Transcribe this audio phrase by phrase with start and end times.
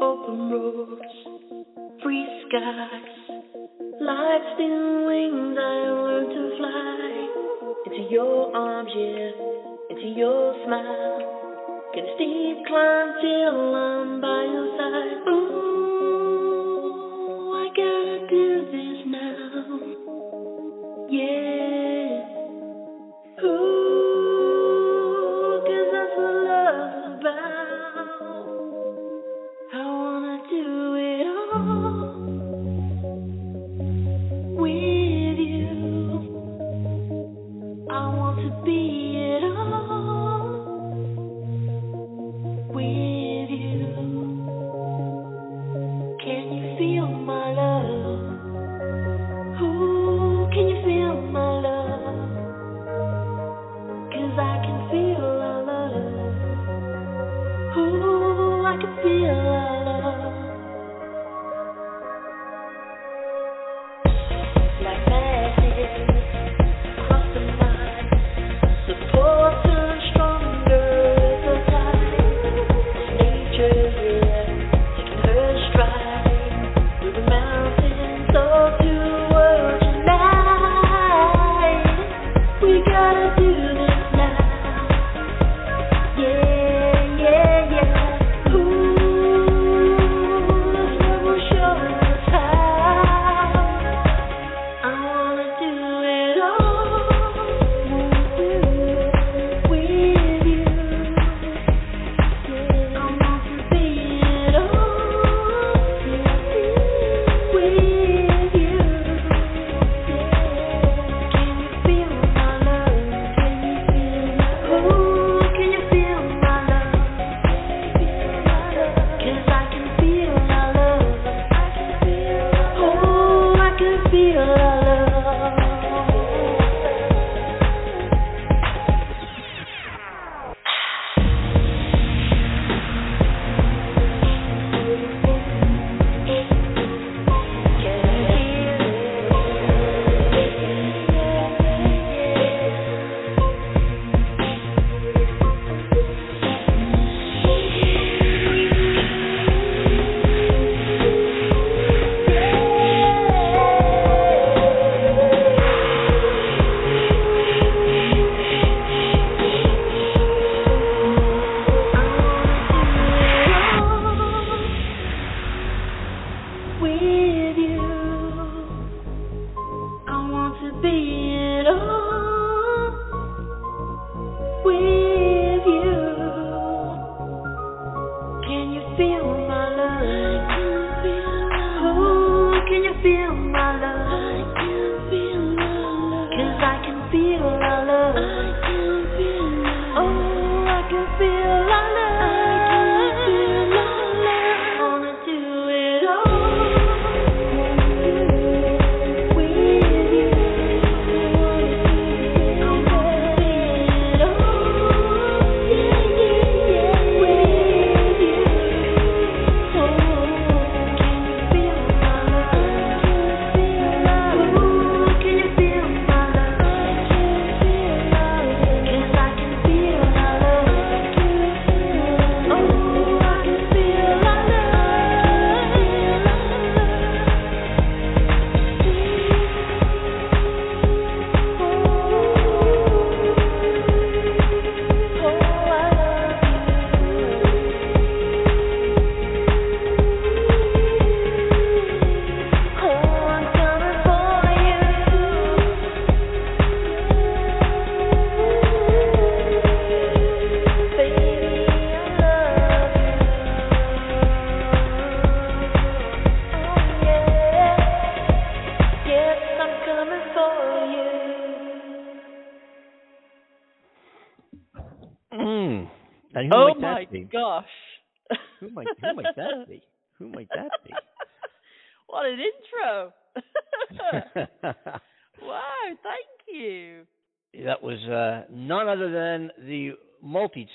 [0.00, 1.14] open roads,
[2.02, 3.42] free skies,
[4.00, 5.56] life's wings.
[5.58, 7.06] I learned to fly
[7.86, 9.30] into your arms, yeah,
[9.90, 11.18] into your smile.
[11.94, 15.28] Get a steep climb till I'm by your side.
[15.28, 15.65] Ooh,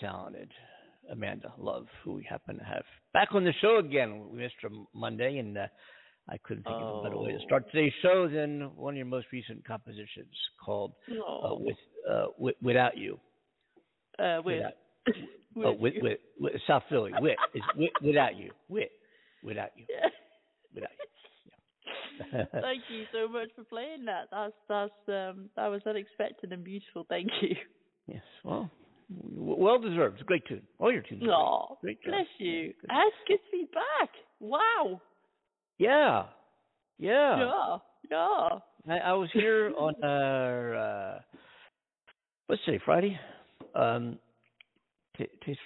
[0.02, 0.52] multi-talented
[1.12, 2.84] Amanda Love, who we happen to have
[3.14, 4.30] back on the show again.
[4.32, 5.68] We missed her Monday, and uh,
[6.30, 7.46] I couldn't think of a better way to Oh.
[7.46, 10.34] start today's show than one of your most recent compositions
[10.64, 11.60] called uh, Oh.
[11.60, 11.76] "With
[12.10, 13.20] uh, wi- Without You."
[14.20, 14.74] uh, with Without,
[15.66, 16.02] oh, with, you.
[16.04, 17.12] with, with South Philly.
[17.20, 18.52] Wit is wit without you.
[18.70, 18.92] Wit
[19.44, 19.86] without you.
[19.90, 20.10] Yeah.
[20.74, 21.08] Without you.
[22.62, 24.28] Thank you so much for playing that.
[24.32, 27.06] That's that's um that was unexpected and beautiful.
[27.10, 27.56] Thank you.
[28.08, 28.22] yes.
[28.46, 28.70] Well,
[29.36, 30.16] well deserved.
[30.16, 30.62] It's a great tune.
[30.80, 31.24] All your tunes.
[31.30, 32.12] Oh, Great job.
[32.14, 32.74] bless you.
[32.88, 34.10] That's good to be back.
[34.40, 35.02] Wow.
[35.78, 36.26] Yeah.
[36.98, 37.40] Yeah.
[37.40, 37.78] Yeah.
[38.10, 38.50] Yeah.
[38.90, 41.20] I, I was here on uh, uh
[42.48, 42.80] what's today?
[42.84, 43.20] Friday.
[43.76, 44.18] Um,
[45.18, 45.58] t- today's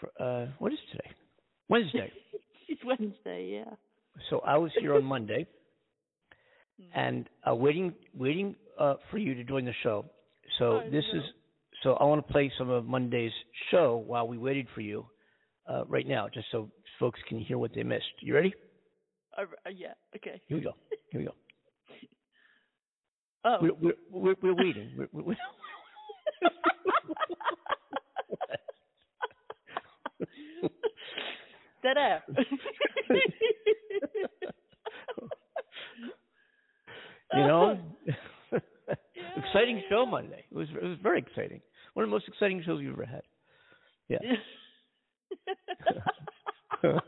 [0.00, 1.10] fr- uh, what is today?
[1.68, 2.12] Wednesday.
[2.72, 3.74] It's Wednesday, yeah.
[4.30, 5.44] so I was here on Monday,
[6.80, 6.84] Mm.
[6.94, 10.06] and uh, waiting, waiting uh, for you to join the show.
[10.58, 11.20] So I this is know.
[11.82, 13.32] So I want to play some of Monday's
[13.70, 15.06] show while we waited for you
[15.68, 18.04] uh, right now, just so folks can hear what they missed.
[18.20, 18.54] You ready?
[19.36, 19.94] Uh, uh, yeah.
[20.16, 20.40] Okay.
[20.46, 20.72] Here we go.
[21.10, 21.34] Here we go.
[23.42, 23.56] Oh.
[23.62, 24.90] We're we're we're, we're waiting.
[24.98, 25.34] We're, we're,
[31.96, 32.22] air.
[37.32, 37.78] you know,
[39.36, 40.04] exciting show.
[40.04, 40.44] Monday.
[40.50, 41.62] It was it was very exciting.
[41.94, 43.22] One of the most exciting shows we've ever had.
[44.08, 44.18] Yeah.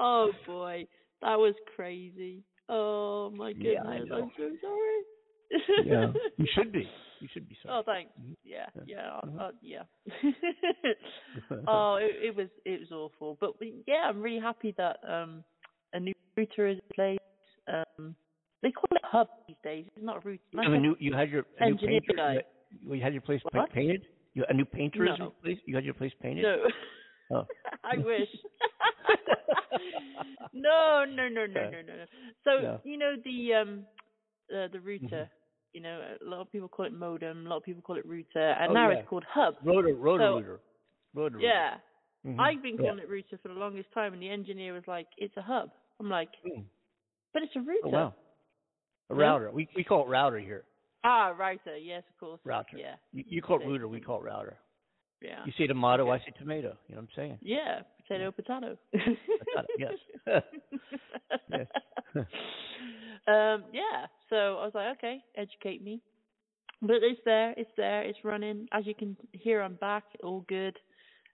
[0.00, 0.86] oh boy,
[1.22, 2.42] that was crazy.
[2.68, 3.74] Oh my goodness,
[4.08, 4.14] Yeah.
[4.16, 5.86] I'm so sorry.
[5.86, 6.88] yeah, you should be.
[7.20, 7.78] You should be sorry.
[7.78, 8.12] Oh, thanks.
[8.20, 8.36] Mhm.
[8.44, 8.82] Yeah, Yeah.
[8.86, 9.54] yeah, I'll- Mhm.
[9.62, 9.82] Yeah.
[11.66, 13.54] oh, it, it was it was awful, but
[13.86, 15.44] yeah, I'm really happy that um
[15.92, 17.18] a new router is in place.
[17.66, 18.14] Um,
[18.62, 19.86] they call it hub these days.
[19.96, 20.40] It's not a router.
[20.52, 20.96] You have a new.
[21.00, 22.38] You had your new guy.
[22.96, 23.70] You had, your place What?
[23.72, 24.06] painted.
[24.34, 25.30] You a new painter is No.
[25.42, 25.58] place.
[25.66, 26.42] You had your place painted.
[26.42, 26.56] No.
[27.30, 27.46] Oh.
[27.84, 28.28] I wish.
[30.52, 32.04] no, no, no, no, no, no, no.
[32.44, 32.76] So Yeah.
[32.84, 33.84] you know the um
[34.54, 35.24] uh, the router.
[35.24, 35.28] Mhm.
[35.74, 37.46] You know, a lot of people call it modem.
[37.46, 38.98] A lot of people call it router, and Oh, now yeah.
[38.98, 39.54] it's called hub.
[39.62, 40.60] Rotor, rotor, So- rotor.
[41.14, 41.38] rooter.
[41.40, 41.76] Yeah,
[42.26, 42.40] Mhm.
[42.40, 42.82] I've been Yeah.
[42.90, 45.70] calling it router for the longest time, and the engineer was like, "It's a hub."
[46.00, 46.64] I'm like, Mm.
[47.34, 48.14] "But it's a router." Oh wow.
[49.10, 49.20] A Yeah.
[49.20, 49.50] router.
[49.52, 50.64] We we call it router here.
[51.10, 51.76] Ah, router.
[51.78, 52.40] Yes, of course.
[52.44, 52.76] Router.
[52.76, 53.88] Yeah, You, you call it router.
[53.88, 54.56] We call it router.
[55.22, 55.44] yeah.
[55.46, 56.02] You say tomato.
[56.10, 56.22] Okay.
[56.22, 56.76] I say tomato.
[56.88, 57.38] You know what I'm saying?
[57.40, 58.76] Yeah, potato, potato.
[58.92, 59.92] Potato, yes.
[61.50, 61.66] Yes.
[63.26, 64.06] um, yeah.
[64.30, 66.00] So I was like, okay, educate me.
[66.82, 68.68] But it's there, it's there, it's running.
[68.72, 70.76] As you can hear, I'm back, all good,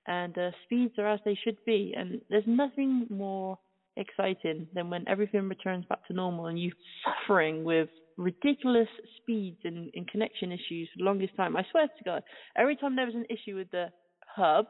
[0.06, 1.94] and uh, speeds are as they should be.
[1.96, 3.58] And there's nothing more
[3.96, 6.72] exciting than when everything returns back to normal and you're
[7.04, 11.56] suffering with ridiculous speeds and, and connection issues for the longest time.
[11.56, 12.22] I swear to God,
[12.56, 13.90] every time there was an issue with the
[14.26, 14.66] hub,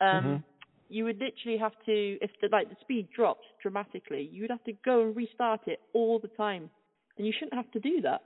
[0.00, 0.44] um, Mhm.
[0.88, 4.64] you would literally have to, if the like the speed drops dramatically, you would have
[4.64, 6.70] to go and restart it all the time,
[7.16, 8.22] and you shouldn't have to do that.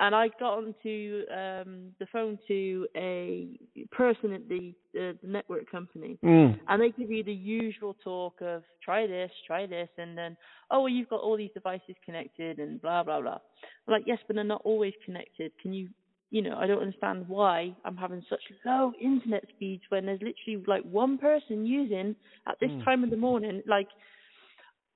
[0.00, 3.58] And I got onto um, the phone to a
[3.90, 6.58] person at the, uh, the network company, Mm.
[6.68, 10.36] and they give you the usual talk of try this, try this, and then
[10.70, 13.38] oh well, you've got all these devices connected and blah blah blah.
[13.88, 15.52] Like yes, but they're not always connected.
[15.62, 15.88] Can you,
[16.30, 20.64] you know, I don't understand why I'm having such low internet speeds when there's literally
[20.66, 22.14] like one person using
[22.46, 22.84] at this Mm.
[22.84, 23.62] time of the morning.
[23.66, 23.88] Like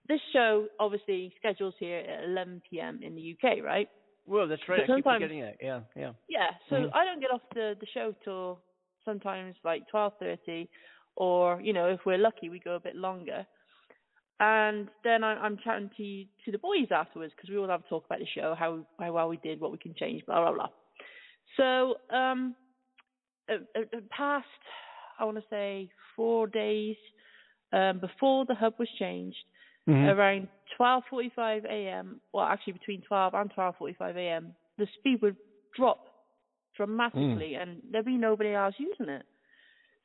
[0.08, 3.00] this show obviously schedules here at 11 p.m.
[3.02, 3.88] in the UK, right?
[4.26, 4.86] Well, that's right.
[4.86, 5.56] But I keep forgetting that.
[5.60, 6.12] Yeah, yeah.
[6.28, 6.90] Yeah, so Mhm.
[6.94, 8.60] I don't get off the the show till
[9.04, 10.68] sometimes like twelve thirty,
[11.16, 13.46] or you know if we're lucky we go a bit longer.
[14.44, 17.88] And then I, I'm chatting to to the boys afterwards because we all have a
[17.88, 20.52] talk about the show, how how well we did, what we can change, blah blah
[20.52, 20.68] blah.
[21.56, 22.56] So um,
[23.48, 24.46] uh, uh, uh, past
[25.20, 26.96] I want to say four days
[27.72, 29.44] um, before the hub was changed,
[29.88, 30.08] Mhm.
[30.16, 32.20] around 12:45 a.m.
[32.32, 34.54] Well, actually between 12 and 12:45 a.m.
[34.76, 35.36] the speed would
[35.76, 36.00] drop
[36.76, 39.24] dramatically, and there'd be nobody else using it.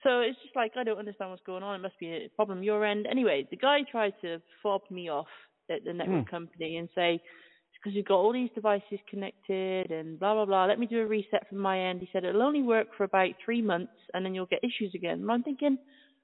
[0.08, 1.76] So it's just like I don't understand what's going on.
[1.76, 3.08] It must be a problem your end.
[3.12, 5.28] Anyway, the guy tried to fob me off
[5.70, 6.32] at the network Mm.
[6.32, 10.66] company and say it's because you've got all these devices connected and blah blah blah.
[10.66, 12.02] Let me do a reset from my end.
[12.02, 15.20] He said it'll only work for about three months and then you'll get issues again.
[15.22, 15.78] And I'm thinking,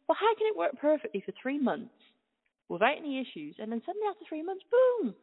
[0.07, 1.93] well, how can it work perfectly for three months
[2.69, 5.15] without any issues, and then suddenly after three months, boom,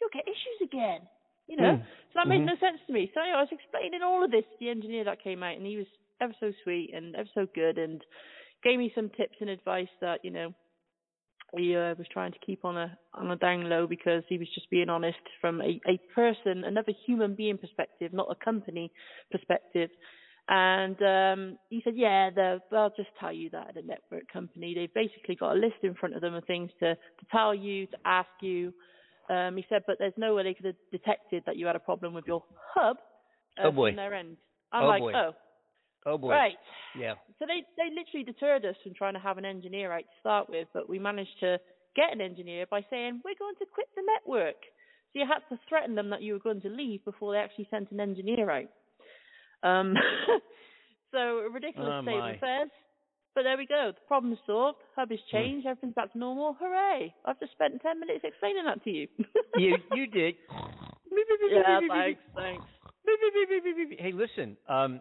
[0.00, 1.00] you'll get issues again?
[1.48, 1.82] You know, Mm.
[2.12, 2.46] so that made Mhm.
[2.46, 3.10] no sense to me.
[3.12, 5.66] So anyway, I was explaining all of this to the engineer that came out, and
[5.66, 5.86] he was
[6.24, 8.02] ever so sweet and ever so good, and
[8.62, 10.52] gave me some tips and advice that you know
[11.56, 14.48] he uh, was trying to keep on a on a down low because he was
[14.54, 18.90] just being honest from a, a person, another human being perspective, not a company
[19.30, 19.90] perspective.
[20.48, 24.74] And um, he said, yeah, they'll, they'll just tell you that at a network company.
[24.74, 27.86] They've basically got a list in front of them of things to, to tell you,
[27.86, 28.74] to ask you.
[29.30, 31.80] Um, he said, but there's no way they could have detected that you had a
[31.80, 32.98] problem with your hub
[33.58, 34.36] uh, Oh, from their end.
[34.70, 35.12] I'm Oh, like, boy.
[35.14, 35.30] oh.
[36.06, 36.30] Oh boy.
[36.30, 36.58] Right.
[36.98, 37.14] Yeah.
[37.38, 40.48] So they they literally deterred us from trying to have an engineer out to start
[40.50, 41.58] with, but we managed to
[41.96, 44.56] get an engineer by saying we're going to quit the network.
[45.12, 47.68] So you had to threaten them that you were going to leave before they actually
[47.70, 48.68] sent an engineer out.
[49.62, 49.94] Um,
[51.12, 52.70] so a ridiculous Oh, state of affairs.
[53.34, 53.90] But there we go.
[53.94, 54.78] The problem's solved.
[54.94, 55.36] Hub has Hmm.
[55.36, 55.66] changed.
[55.66, 56.54] Everything's back to normal.
[56.60, 57.12] Hooray!
[57.24, 59.08] I've just spent ten minutes explaining that to you.
[59.56, 60.34] You you did.
[61.50, 62.64] yeah, thanks, thanks.
[63.98, 64.56] Hey, listen.
[64.68, 65.00] Um,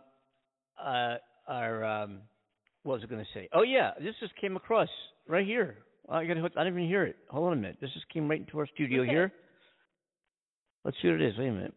[0.82, 1.16] uh,
[1.48, 2.20] our um,
[2.84, 3.50] what was I going to say?
[3.54, 4.90] Oh yeah, this just came across
[5.28, 5.78] right here.
[6.10, 6.38] I got.
[6.38, 7.16] I didn't even hear it.
[7.30, 7.78] Hold on a minute.
[7.80, 9.12] This just came right into our studio Okay.
[9.12, 9.34] here.
[10.84, 11.38] Let's see what it is.
[11.38, 11.74] Wait a minute.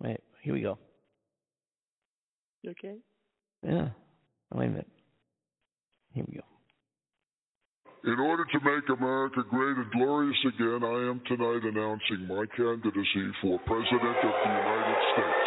[0.00, 0.20] Wait.
[0.42, 0.78] Here we go.
[2.62, 2.96] You okay.
[3.62, 3.88] Yeah.
[4.54, 4.88] Wait a minute.
[6.12, 6.44] Here we go.
[8.04, 13.32] In order to make America great and glorious again, I am tonight announcing my candidacy
[13.40, 15.43] for President of the United States.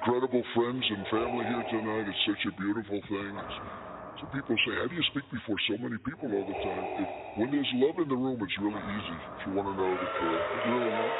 [0.00, 2.08] Incredible friends and family here tonight.
[2.08, 3.32] It's such a beautiful thing.
[3.36, 3.56] It's,
[4.16, 6.84] so people say, how do you speak before so many people all the time?
[7.04, 9.92] If, when there's love in the room, it's really easy if you want to know
[9.92, 10.44] the truth.
[10.72, 11.12] Really not.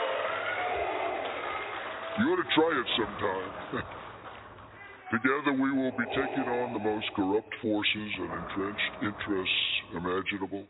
[2.21, 3.53] You ought to try it sometime.
[5.21, 10.65] Together we will be taking on the most corrupt forces and entrenched interests imaginable.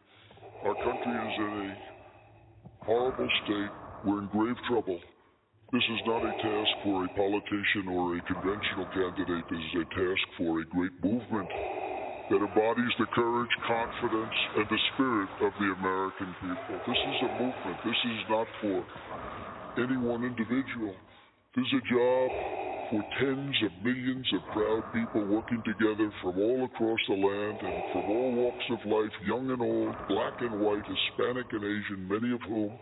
[0.67, 3.71] Our country is in a horrible state.
[4.03, 4.99] We're in grave trouble.
[5.71, 9.47] This is not a task for a politician or a conventional candidate.
[9.47, 14.81] This is a task for a great movement that embodies the courage, confidence, and the
[14.95, 16.75] spirit of the American people.
[16.91, 17.79] This is a movement.
[17.87, 18.83] This is not for
[19.79, 20.95] any one individual.
[21.55, 22.27] This is a job
[22.91, 27.79] for tens of millions of proud people working together from all across the land and
[27.95, 32.35] from all walks of life, young and old, black and white, Hispanic and Asian, many
[32.35, 32.75] of whom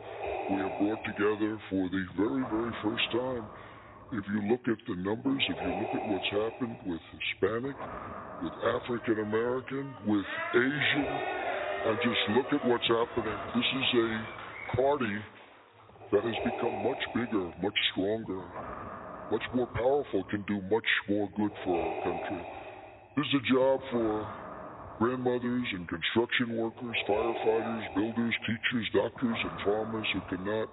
[0.50, 3.44] we have brought together for the very, very first time.
[4.12, 7.76] If you look at the numbers, if you look at what's happened with Hispanic,
[8.42, 10.24] with African American, with
[10.54, 11.08] Asian,
[11.84, 15.16] and just look at what's happening, this is a party
[16.12, 18.40] that has become much bigger, much stronger,
[19.30, 22.40] much more powerful, can do much more good for our country.
[23.16, 24.47] This is a job for
[24.98, 30.68] grandmothers and construction workers, firefighters, builders, teachers, doctors, and farmers who cannot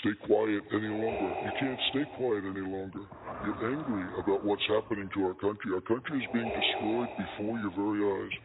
[0.00, 1.32] stay quiet any longer.
[1.40, 3.00] You can't stay quiet any longer.
[3.48, 5.72] You're angry about what's happening to our country.
[5.72, 8.36] Our country is being destroyed before your very eyes.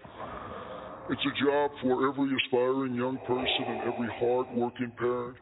[1.11, 5.35] It's a job for every aspiring young person and every hard-working parent,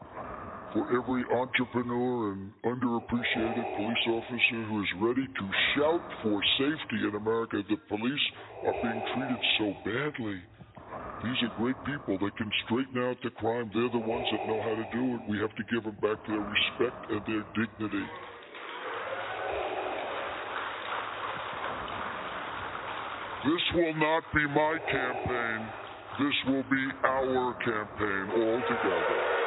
[0.72, 7.14] for every entrepreneur and underappreciated police officer who is ready to shout for safety in
[7.16, 7.62] America.
[7.68, 8.26] The police
[8.66, 10.38] are being treated so badly.
[11.24, 12.18] These are great people.
[12.22, 13.70] They can straighten out the crime.
[13.74, 15.20] They're the ones that know how to do it.
[15.28, 18.06] We have to give them back their respect and their dignity.
[23.44, 25.66] This will not be my campaign.
[26.20, 29.39] This will be our campaign all together.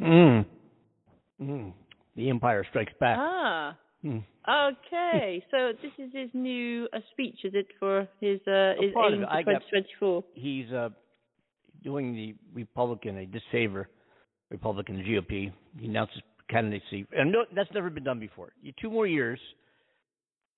[0.00, 0.46] Mm.
[1.40, 1.72] Mm.
[2.16, 3.16] The Empire Strikes Back.
[3.20, 3.76] Ah.
[4.04, 4.24] Mm.
[4.48, 9.20] Okay, so this is his new uh, speech, is it, for his uh, his aim
[9.20, 10.24] for 2024?
[10.34, 10.88] He's uh,
[11.84, 13.88] doing the Republican a disfavor,
[14.50, 15.52] Republican GOP.
[15.78, 18.52] He announced his candidacy, and no, that's never been done before.
[18.62, 19.38] You two more years,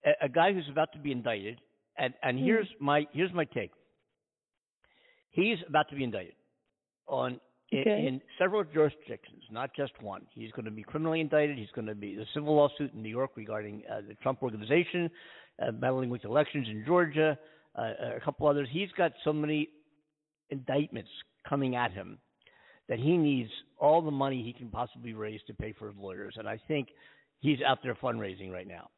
[0.06, 1.60] a, a guy who's about to be indicted,
[1.98, 2.44] and and Hmm.
[2.44, 3.72] here's my here's my take.
[5.30, 6.34] He's about to be indicted
[7.08, 7.40] on
[7.72, 8.06] in, Okay.
[8.06, 10.26] in several jurisdictions, not just one.
[10.34, 11.56] He's going to be criminally indicted.
[11.58, 15.10] He's going to be a civil lawsuit in New York regarding uh, the Trump organization,
[15.60, 17.38] uh, meddling with elections in Georgia,
[17.76, 18.68] uh, a couple others.
[18.70, 19.70] He's got so many
[20.50, 21.10] indictments
[21.48, 22.18] coming at him
[22.88, 26.34] that he needs all the money he can possibly raise to pay for his lawyers.
[26.36, 26.88] And I think
[27.40, 28.90] he's out there fundraising right now.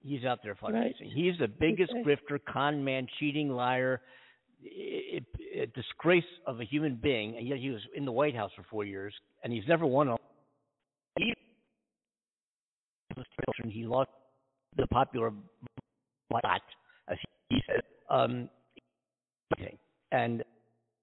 [0.00, 1.12] He's out there fundraising.
[1.14, 2.02] He's the biggest Okay.
[2.02, 4.02] grifter, con man, cheating liar,
[4.66, 5.20] a,
[5.54, 7.36] a disgrace of a human being.
[7.36, 10.08] And yet he was in the White House for four years, and he's never won
[10.08, 10.16] a.
[13.68, 14.10] He lost
[14.76, 15.32] the popular
[16.30, 16.60] vote,
[17.08, 17.16] as
[17.48, 17.80] he said.
[18.10, 18.48] Um,
[20.12, 20.42] and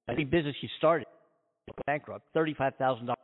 [0.07, 1.07] I business he started
[1.85, 3.17] bankrupt, thirty-five thousand dollars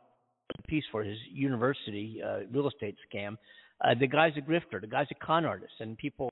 [0.68, 3.36] piece for his university uh, real estate scam.
[3.82, 4.80] Uh, the guy's a grifter.
[4.80, 6.30] The guy's a con artist, and people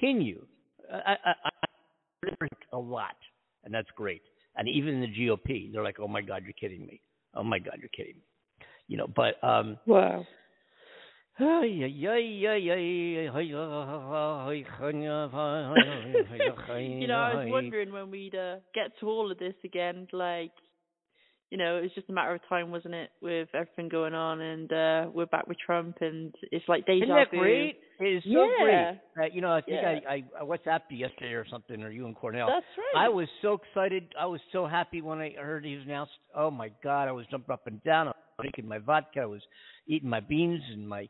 [0.00, 0.44] continue.
[0.90, 1.50] I, I, I
[2.72, 3.16] a lot,
[3.64, 4.22] and that's great.
[4.56, 7.00] And even in the GOP, they're like, "Oh my God, you're kidding me!
[7.34, 10.26] Oh my God, you're kidding me!" You know, but um, wow.
[17.00, 20.52] you know, I was wondering when we'd uh, get to all of this again, like
[21.52, 24.40] you know, it was just a matter of time, wasn't it, with everything going on,
[24.40, 27.38] and uh we're back with Trump, and it's like deja Isn't that vu.
[27.38, 27.78] great?
[28.00, 28.94] It is so Yeah.
[29.14, 29.24] great.
[29.24, 30.00] Uh, you know, I think Yeah.
[30.08, 32.48] I, I I WhatsApped you yesterday or something, or you and Cornell.
[32.48, 33.04] That's right.
[33.04, 34.12] I was so excited.
[34.18, 36.12] I was so happy when I heard he was announced.
[36.34, 37.08] Oh my God!
[37.08, 38.08] I was jumping up and down.
[38.08, 39.20] I was drinking my vodka.
[39.20, 39.42] I was
[39.86, 41.08] eating my beans and my.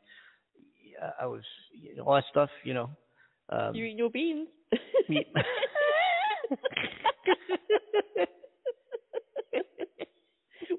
[1.02, 2.50] Uh, I was you know, all that stuff.
[2.64, 2.90] You know.
[3.48, 4.48] Um, you eating your beans?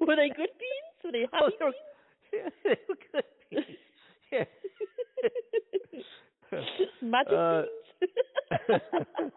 [0.00, 1.04] Were they good beans?
[1.04, 3.78] Were they Oh, happy they were- they were good beans.
[4.32, 4.44] Yeah.
[7.02, 7.62] Magic Uh,
[8.00, 8.82] beans?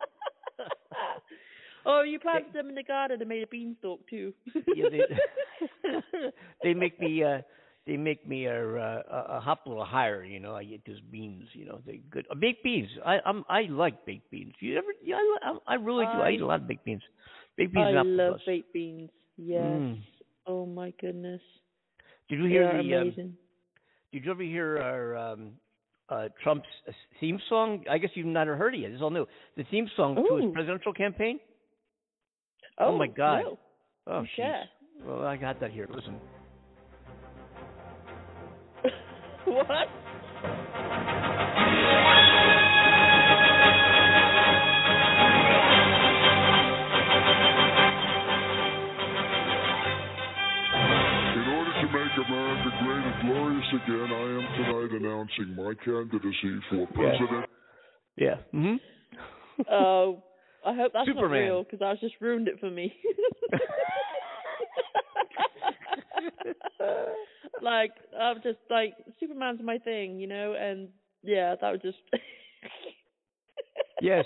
[1.86, 4.34] oh, you planted them in the garden and made a beanstalk too.
[4.76, 5.02] yeah, they,
[6.64, 7.42] they make me uh
[7.86, 10.56] they make me a, uh, a a hop a little higher, you know.
[10.56, 11.80] I eat those beans, you know.
[11.86, 12.90] they're good uh, baked beans.
[13.06, 14.54] I I'm I like baked beans.
[14.60, 14.88] You ever?
[15.04, 16.22] Yeah, I, I I really do.
[16.22, 17.02] I eat a lot of baked beans.
[17.58, 17.86] Baked beans.
[17.88, 19.10] I love baked beans.
[19.38, 19.62] Yes.
[19.62, 20.02] Mm.
[20.46, 21.42] Oh my goodness.
[22.30, 22.96] Did you hear the?
[22.96, 23.14] Um,
[24.12, 25.52] did you ever hear our um
[26.10, 27.84] uh Trump's uh, theme song?
[27.90, 28.92] I guess you've never heard it yet.
[28.92, 29.26] It's all new.
[29.56, 31.40] The theme song to his presidential campaign.
[32.80, 33.44] oh, my God.
[33.44, 33.60] no.
[34.08, 34.64] Oh, share.
[35.06, 35.88] Well, I got that here.
[35.94, 36.16] Listen.
[39.46, 39.88] what?
[52.18, 57.46] America great and glorious again, I am tonight announcing my candidacy for president.
[58.16, 58.38] Yeah.
[58.52, 58.76] hmm
[59.72, 60.24] Oh,
[60.66, 61.30] I hope that's Superman.
[61.32, 62.94] not real because that's just ruined it for me.
[67.62, 70.90] like I'm just like Superman's my thing, you know, and
[71.24, 71.98] yeah, that was just.
[74.00, 74.26] Yes.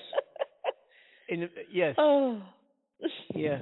[1.29, 1.95] In, yes.
[1.97, 2.41] Oh.
[3.33, 3.59] Yeah.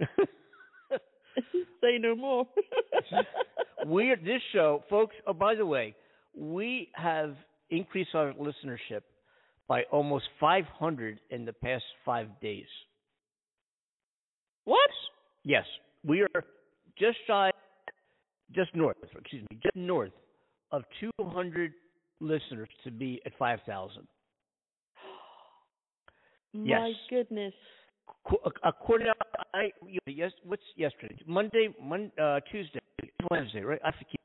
[1.82, 2.46] Say no more.
[3.86, 5.16] We're this show, folks.
[5.26, 5.94] Oh, by the way,
[6.34, 7.34] we have
[7.70, 9.02] increased our listenership
[9.68, 12.66] by almost 500 in the past five days.
[14.64, 14.78] what?
[15.44, 15.64] Yes,
[16.04, 16.44] we are
[16.96, 17.50] just shy,
[18.54, 18.96] just north.
[19.02, 20.12] Excuse me, just north
[20.70, 21.72] of 200
[22.20, 24.06] listeners to be at 5,000.
[26.54, 26.80] Yes.
[26.80, 27.54] My goodness.
[28.24, 29.14] Qu- According to
[29.54, 29.70] I,
[30.06, 31.16] yes, what's yesterday?
[31.26, 32.80] Monday, Mon, uh, Tuesday,
[33.30, 33.80] Wednesday, right?
[33.82, 34.20] I have to keep.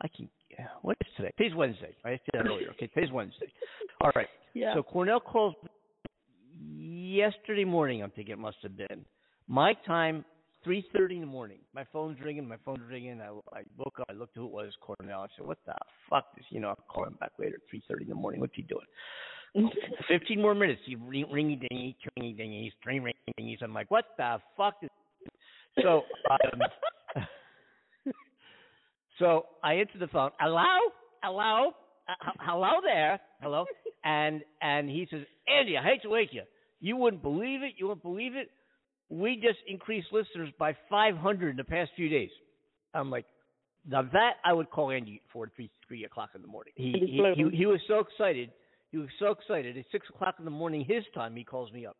[0.00, 0.28] I can.
[0.50, 1.30] yeah, What is today?
[1.38, 1.94] Today's Wednesday.
[2.04, 2.70] I said that earlier.
[2.70, 3.52] Okay, today's Wednesday.
[4.00, 4.28] All right.
[4.54, 4.74] Yeah.
[4.74, 5.54] So Cornell calls
[6.76, 8.02] yesterday morning.
[8.02, 9.04] I'm thinking it must have been
[9.48, 10.24] my time,
[10.66, 11.58] 3:30 in the morning.
[11.74, 12.46] My phone's ringing.
[12.46, 13.20] My phone's ringing.
[13.20, 14.06] I, I woke up.
[14.08, 14.72] I looked who it was.
[14.80, 15.22] Cornell.
[15.22, 15.74] I said, "What the
[16.08, 17.58] fuck is?" You know, I'll call him back later.
[17.72, 18.40] 3:30 in the morning.
[18.40, 18.86] What's he doing?
[20.08, 20.80] 15 more minutes.
[20.86, 23.62] You ring, ringy dingy, ringy dingy, ring ringy dingies.
[23.62, 24.88] I'm like, what the fuck is
[25.82, 27.24] so um,
[29.18, 30.30] so I answer the phone.
[30.38, 31.72] Hello, hello,
[32.08, 33.64] uh, hello there, hello,
[34.04, 36.42] and and he says, Andy, I hate to wake you.
[36.80, 37.74] You wouldn't believe it.
[37.78, 38.50] You wouldn't believe it.
[39.08, 42.30] We just increased listeners by 500 in the past few days.
[42.94, 43.26] I'm like,
[43.88, 46.72] now that I would call Andy for three three o'clock in the morning.
[46.76, 48.50] He he, he he was so excited.
[48.92, 49.76] He was so excited.
[49.76, 51.96] At six o'clock in the morning, his time, he calls me up.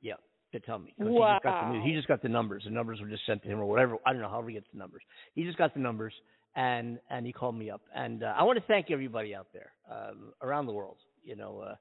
[0.00, 0.14] Yeah,
[0.52, 0.94] to tell me.
[0.96, 1.84] 'Cause He just, got the, news.
[1.84, 2.64] he just got the numbers.
[2.64, 3.96] The numbers were just sent to him or whatever.
[4.06, 5.02] I don't know how he gets the numbers.
[5.34, 6.14] He just got the numbers
[6.54, 7.82] and and he called me up.
[7.94, 10.98] And uh, I want to thank everybody out there um, around the world.
[11.24, 11.74] You know, uh,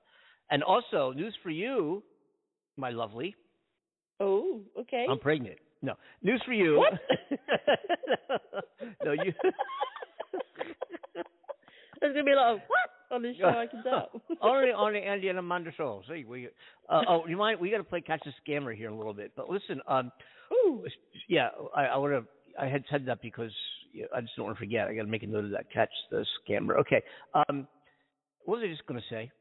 [0.50, 2.04] and also news for you,
[2.78, 3.36] my lovely.
[4.20, 5.06] Oh, okay.
[5.10, 5.60] I'm pregnant.
[5.84, 5.94] No
[6.24, 6.78] news for you.
[6.80, 6.94] What?
[9.06, 9.32] no, you.
[12.02, 13.48] There's gonna be a lot of what on this show.
[13.48, 14.10] I can tell.
[14.42, 16.02] only on the Andy and Amanda show.
[16.08, 16.50] See, we.
[16.90, 17.60] Uh, oh, you mind?
[17.60, 19.32] We got to play catch the scammer here in a little bit.
[19.36, 20.12] But listen, um,
[20.54, 20.86] Ooh.
[21.28, 22.26] yeah, I, I have.
[22.60, 23.52] I had said that because
[24.16, 24.88] I just don't want to forget.
[24.88, 25.72] I got to make a note of that.
[25.74, 26.78] Catch the scammer.
[26.80, 27.02] Okay.
[27.34, 27.68] Um,
[28.46, 29.32] what was I just going to say?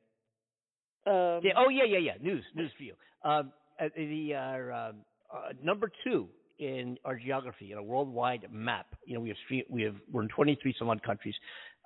[1.06, 1.52] Um, Yeah.
[1.56, 2.12] Oh, yeah, yeah, yeah.
[2.20, 2.94] News, news for you.
[3.24, 4.92] Um, uh, the uh, uh,
[5.32, 8.86] uh, number two in our geography in a worldwide map.
[9.06, 11.34] You know, we have street, we have we're in 23 some odd countries.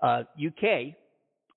[0.03, 0.95] Uh, UK,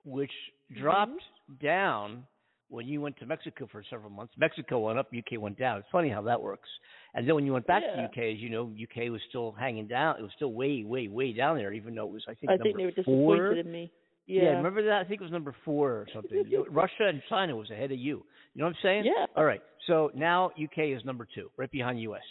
[0.06, 0.32] which
[0.72, 0.82] mm-hmm.
[0.82, 1.22] dropped
[1.62, 2.24] down
[2.70, 5.78] when you went to Mexico for several months, Mexico went up, UK went down.
[5.80, 6.70] It's funny how that works.
[7.14, 7.96] And then when you went back Yeah.
[7.98, 10.18] to UK, as you know, UK was still hanging down.
[10.18, 12.54] It was still way, way, way down there, even though it was, I think, I
[12.54, 13.36] number think they were four.
[13.36, 13.92] disappointed in me.
[14.26, 14.44] Yeah.
[14.44, 14.50] Yeah.
[14.52, 15.02] remember that?
[15.02, 16.46] I think it was number four or something.
[16.70, 18.24] Russia and China was ahead of you.
[18.54, 19.06] You know what I'm saying?
[19.06, 19.26] Yeah.
[19.36, 19.62] All right.
[19.88, 22.22] So now UK is number two, right behind US.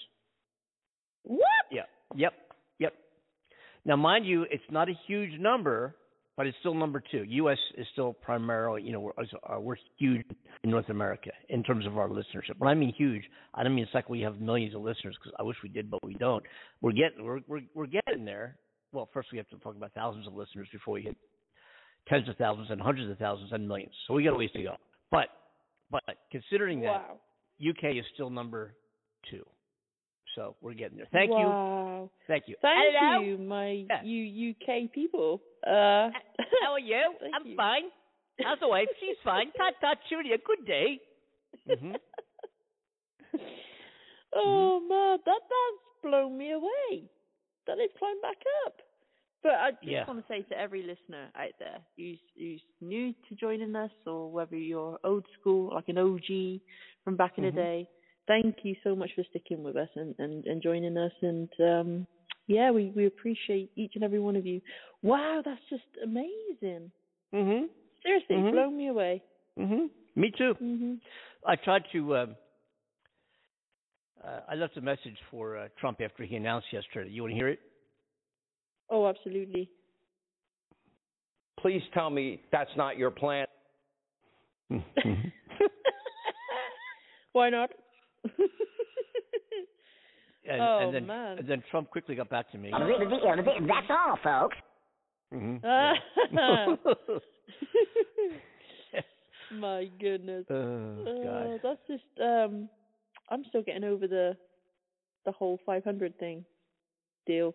[1.25, 1.41] What?
[1.71, 1.83] Yeah.
[2.15, 2.33] Yep.
[2.79, 2.95] Yep.
[3.85, 5.97] Now, mind you, it's not a huge number,
[6.41, 7.23] but it's still number two.
[7.23, 7.59] U.S.
[7.77, 9.13] is still primarily, you know, we're,
[9.47, 10.25] uh, we're huge
[10.65, 12.57] in North America in terms of our listenership.
[12.57, 15.37] When I mean huge, I don't mean it's like we have millions of listeners because
[15.39, 16.43] I wish we did, but we don't.
[16.81, 18.57] We're getting, we're, we're, we're getting there.
[18.91, 21.17] Well, first we have to talk about thousands of listeners before we hit
[22.09, 23.93] tens of thousands and hundreds of thousands and millions.
[24.09, 24.77] So we got a ways to go.
[25.11, 25.27] But,
[25.91, 27.19] but considering that,
[27.61, 28.77] UK is still number
[29.31, 29.45] two.
[30.35, 31.09] So we're getting there.
[31.13, 31.55] Thank you.
[32.27, 32.57] Thank you.
[32.63, 33.23] Thank Hello.
[33.25, 34.03] you, my Yeah.
[34.03, 35.41] you UK people.
[35.67, 36.11] Uh,
[36.63, 37.15] How are you?
[37.35, 37.57] I'm you.
[37.57, 37.85] fine.
[38.43, 38.89] How's the wife?
[39.01, 39.53] She's fine.
[39.57, 40.37] Ta ta cheerio.
[40.45, 41.01] Good day.
[41.67, 41.95] hmm
[44.35, 47.09] oh man, that that's blown me away.
[47.67, 48.75] That they've climbed back up.
[49.43, 50.07] But I just Yeah.
[50.07, 54.31] want to say to every listener out there who's who's new to joining us, or
[54.31, 56.61] whether you're old school, like an OG
[57.05, 57.45] from back in Mhm.
[57.45, 57.89] the day,
[58.31, 61.13] thank you so much for sticking with us and and, and joining us.
[61.23, 62.07] And um,
[62.47, 64.61] yeah, we we appreciate each and every one of you.
[65.03, 66.91] Wow, that's just amazing.
[67.33, 67.67] hmm
[68.03, 68.53] Seriously, Mhm.
[68.53, 69.23] blown me away.
[69.57, 70.55] hmm Me too.
[70.55, 70.95] hmm
[71.47, 72.17] I tried to.
[72.17, 72.37] Um,
[74.25, 77.11] uh, I left a message for uh, Trump after he announced yesterday.
[77.11, 77.61] You want to hear it?
[78.91, 79.71] Oh, absolutely.
[81.59, 83.47] Please tell me that's not your plan.
[84.71, 85.33] Mhm.
[87.33, 87.71] Why not?
[88.25, 88.33] And,
[90.61, 91.39] Oh, and then, man.
[91.39, 92.71] And then Trump quickly got back to me.
[93.67, 94.57] That's all, folks.
[95.33, 95.57] hmm
[99.53, 100.45] My goodness.
[100.51, 101.61] oh, God.
[101.63, 102.69] that's just um
[103.31, 104.37] I'm still getting over the
[105.25, 106.45] the whole 500 thing
[107.27, 107.55] deal.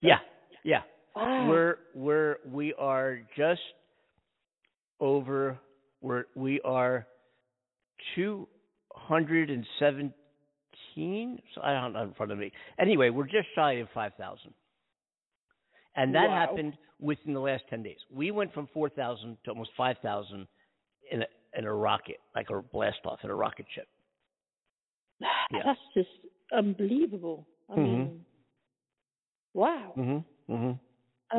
[0.00, 0.18] Yeah,
[0.64, 0.82] yeah.
[1.16, 1.46] Wow.
[1.48, 3.60] We're we're we are just
[5.00, 5.58] over.
[6.00, 7.06] We're we are
[8.14, 8.48] two
[9.08, 11.40] hundred and seventeen.
[11.54, 12.52] So I don't know in front of me.
[12.78, 14.52] Anyway, we're just shy of five thousand,
[15.96, 16.34] and that Wow.
[16.46, 17.98] happened within the last ten days.
[18.12, 20.46] We went from four thousand to almost five thousand
[21.10, 23.88] in a in a rocket, like a blast off in a rocket ship.
[25.50, 25.60] Yeah.
[25.64, 26.08] That's just
[26.52, 27.46] unbelievable.
[27.70, 27.82] I Mhm.
[27.82, 28.24] mean,
[29.54, 29.92] wow.
[29.96, 30.52] Mm-hmm.
[30.54, 30.72] Mm-hmm.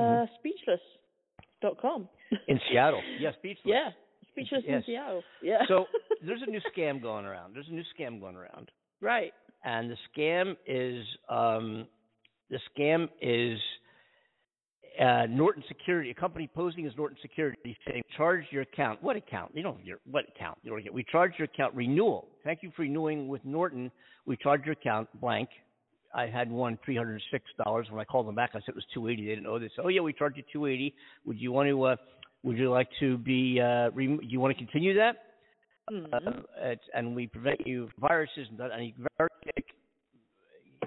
[0.01, 2.09] Uh, speechless.com.
[2.47, 3.65] In Seattle, yeah, speechless.
[3.65, 3.89] yeah,
[4.47, 4.77] speechless Yes.
[4.77, 5.23] in Seattle.
[5.41, 5.59] Yeah.
[5.67, 5.85] So
[6.25, 7.53] there's a new scam going around.
[7.55, 8.71] There's a new scam going around.
[9.01, 9.33] right.
[9.63, 11.87] and the scam is um,
[12.49, 13.59] the scam is
[14.99, 19.01] uh, Norton Security, a company posing as Norton Security, saying charge your account.
[19.01, 19.51] What account?
[19.53, 20.57] You don't your what account?
[20.63, 20.93] You don't get.
[20.93, 22.27] We charge your account renewal.
[22.43, 23.91] Thank you for renewing with Norton.
[24.25, 25.49] We charge your account blank.
[26.13, 27.87] I had one three hundred and six dollars.
[27.89, 29.23] When I called them back, I said it was two eighty.
[29.23, 29.71] They didn't know this.
[29.81, 30.93] Oh yeah, we charge you two eighty.
[31.25, 31.83] Would you want to?
[31.83, 31.95] Uh,
[32.43, 33.59] would you like to be?
[33.61, 35.15] Uh, rem- do you want to continue that?
[35.91, 36.45] Mhm.
[36.61, 39.65] uh, and we prevent you from viruses and that, and you very thick,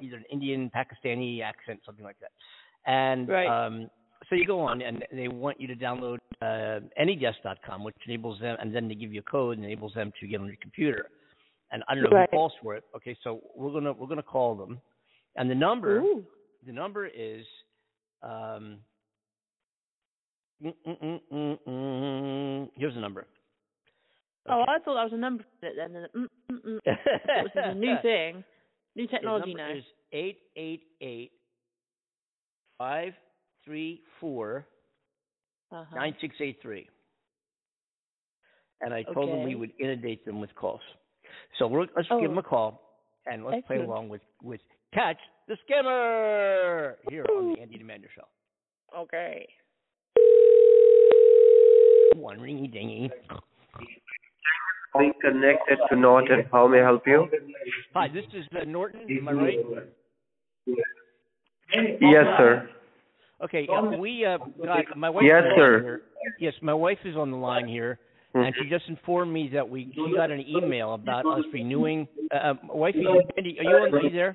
[0.01, 2.31] either an Indian, Pakistani accent, something like that.
[2.87, 3.49] And Right.
[3.49, 3.91] um,
[4.29, 8.57] so you go on, and they want you to download uh, anydesk.com, which enables them,
[8.61, 11.09] and then they give you a code and enables them to get on your computer.
[11.73, 12.29] And I don't know Right.
[12.31, 12.85] who calls for it.
[12.95, 14.81] Okay, so we're gonna we're gonna call them,
[15.37, 16.25] and the number Ooh.
[16.65, 17.45] the number is
[18.23, 18.85] um,
[22.77, 23.27] here's the number.
[24.49, 25.93] Oh, I thought that was a number then.
[25.93, 26.07] then,
[26.51, 26.79] Mm.
[26.87, 28.45] I thought this was a new thing,
[28.97, 29.71] new technology now.
[29.73, 31.33] is eight eight eight
[32.79, 33.15] five
[33.65, 34.67] three four
[35.71, 35.95] Uh-huh.
[35.97, 36.89] nine six eight three.
[38.81, 40.81] And I told them we would inundate them with calls.
[41.59, 42.41] So we're, let's give them Oh.
[42.41, 43.91] a call and let's play Excellent.
[43.91, 44.61] along with with
[44.93, 48.27] Catch the skimmer here on the Andy and Amanda Show.
[48.99, 49.49] Okay.
[52.17, 53.11] One ringy dingy.
[54.99, 57.27] Being connected to Norton, how may I help you?
[57.95, 59.01] Hi, this is uh, Norton.
[59.09, 59.59] Am I right?
[62.01, 62.69] Yes, sir.
[63.43, 65.25] Okay, uh, we uh, got my wife.
[65.27, 65.81] Yes, is on sir.
[65.81, 66.03] Here.
[66.39, 67.99] Yes, my wife is on the line here,
[68.35, 72.07] and she just informed me that we she got an email about us renewing.
[72.33, 73.05] Uh, uh, wifey,
[73.37, 73.91] Andy, are you on?
[73.91, 74.35] the you there?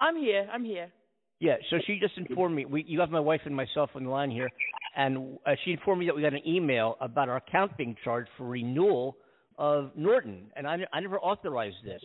[0.00, 0.48] I'm here.
[0.52, 0.90] I'm here.
[1.38, 1.54] Yeah.
[1.70, 2.64] So she just informed me.
[2.64, 4.50] We you have my wife and myself on the line here,
[4.96, 8.30] and uh, she informed me that we got an email about our account being charged
[8.36, 9.16] for renewal
[9.58, 12.02] of Norton, and I I never authorized this.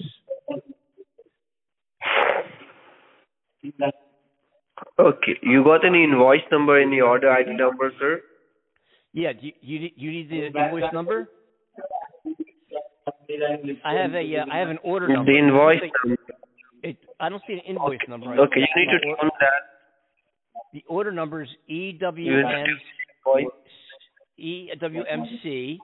[4.99, 8.21] Okay, you got any invoice number in the order ID number, sir?
[9.13, 9.33] Yeah.
[9.33, 11.27] Do you you need, you need the invoice number?
[13.85, 15.31] I have a uh, I have an order number.
[15.31, 15.81] The invoice.
[16.81, 18.27] It, I don't see an invoice number.
[18.29, 19.68] I- Okay, you need to tell that.
[20.73, 23.45] The order number is You have to EWM.
[24.39, 25.77] EWMC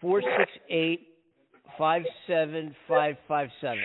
[0.00, 1.08] four six eight
[1.78, 3.78] five seven five five seven.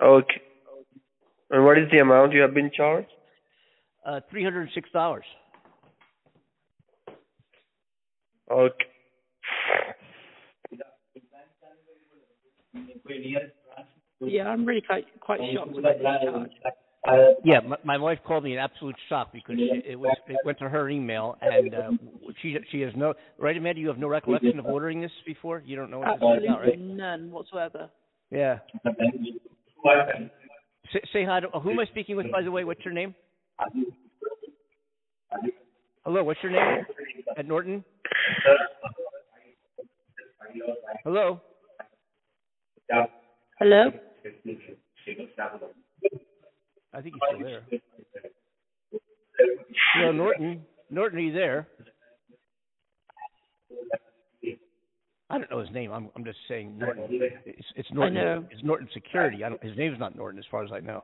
[0.00, 0.42] Okay.
[1.50, 3.08] And what is the amount you have been charged?
[4.06, 5.24] Uh, three hundred and six dollars.
[8.50, 8.84] Okay.
[14.26, 16.50] Yeah, I'm really quite quite shocked about this charge.
[17.44, 20.58] Yeah, my, my wife called me in absolute shock because she, it was it went
[20.60, 21.90] to her email and uh,
[22.40, 23.80] she she has no right, Amanda.
[23.80, 25.62] You have no recollection of ordering this before.
[25.66, 26.78] You don't know what this is Absolutely about, right?
[26.78, 27.90] none whatsoever.
[28.30, 28.58] Yeah.
[30.92, 32.64] Say, say hi to who am I speaking with, by the way?
[32.64, 33.14] What's your name?
[36.04, 36.84] Hello, what's your name?
[37.36, 37.84] At Norton.
[41.04, 41.40] Hello.
[43.58, 43.90] Hello?
[44.24, 44.30] I
[47.02, 47.62] think he's still there.
[49.94, 50.62] Hello, Norton.
[50.90, 51.68] Norton, are you there?
[55.30, 55.90] I don't know his name.
[55.90, 57.06] I'm I'm just saying Norton.
[57.10, 58.46] It's it's Norton.
[58.50, 59.42] It's Norton Security.
[59.42, 59.62] I don't.
[59.62, 61.02] His name's not Norton, as far as I know.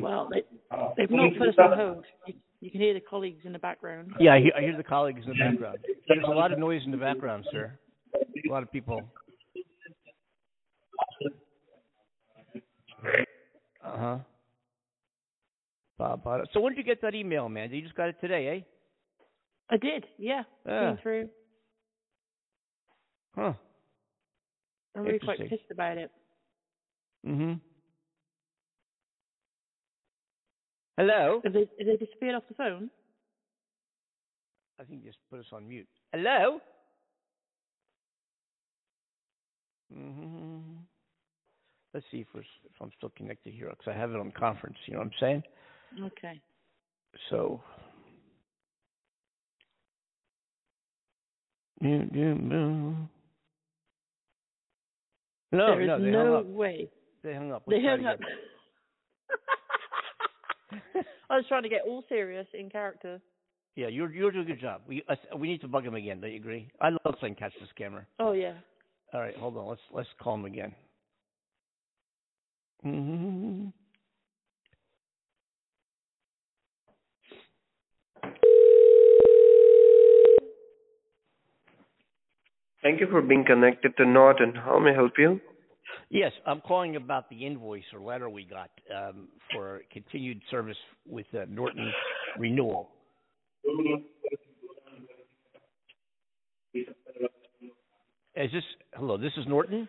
[0.00, 0.42] Well, they
[0.96, 2.04] they've not put us on hold.
[2.26, 4.12] You, you can hear the colleagues in the background.
[4.20, 5.78] Yeah, I hear, I hear the colleagues in the background.
[6.08, 7.78] There's a lot of noise in the background, sir.
[8.14, 9.02] A lot of people.
[13.84, 14.18] Uh huh.
[15.98, 16.22] Bob.
[16.52, 17.70] So when did you get that email, man?
[17.72, 18.60] You just got it today, eh?
[19.70, 20.42] I did, yeah.
[20.66, 20.88] Yeah.
[20.90, 21.28] Came through.
[23.34, 23.52] Huh.
[24.96, 26.10] I'm really quite pissed about it.
[27.26, 27.60] Mhm.
[30.96, 31.40] Hello.
[31.42, 32.90] Have they, have they disappeared off the phone?
[34.80, 35.88] I think just put us on mute.
[36.12, 36.60] Hello.
[39.92, 40.73] Mhm.
[41.94, 44.76] Let's see if we're, if I'm still connected here because I have it on conference.
[44.86, 45.42] You know what I'm saying?
[46.06, 46.40] Okay.
[47.30, 47.62] So.
[55.52, 56.46] No, there is no, they no hung up.
[56.46, 56.88] way.
[57.22, 57.62] They hung up.
[57.68, 58.18] They Let's hung up.
[61.30, 63.20] I was trying to get all serious in character.
[63.76, 64.82] Yeah, you're you're doing a good job.
[64.88, 66.20] We uh, we need to bug him again.
[66.20, 66.70] Don't you agree?
[66.80, 68.06] I love playing catch the scammer.
[68.18, 68.54] Oh yeah.
[69.12, 69.66] All right, hold on.
[69.68, 70.74] Let's let's call him again.
[72.84, 73.72] Mhm.
[82.82, 84.54] Thank you for being connected to Norton.
[84.54, 85.40] How may I help you?
[86.10, 91.26] Yes, I'm calling about the invoice or letter we got um, for continued service with
[91.34, 91.90] uh, Norton
[92.38, 92.90] Renewal.
[98.36, 99.16] Is this hello?
[99.16, 99.88] This is Norton.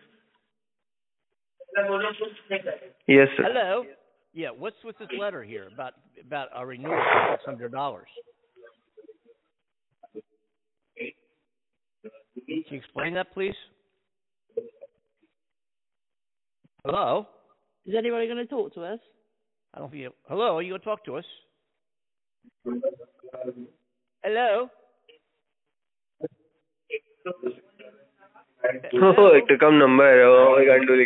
[3.07, 3.43] Yes, sir.
[3.43, 3.85] Hello.
[4.33, 5.93] Yeah, what's with this letter here about
[6.25, 8.07] about our renewal for six hundred dollars?
[12.45, 13.55] Can you explain that, please?
[16.85, 17.27] Hello.
[17.85, 18.99] Is anybody going to talk to us?
[19.73, 20.11] I don't feel.
[20.27, 21.25] Hello, are you gonna talk to us?
[24.23, 24.69] Hello.
[28.93, 31.05] Oh, एक तो कम number है ओ मैं गाड़ी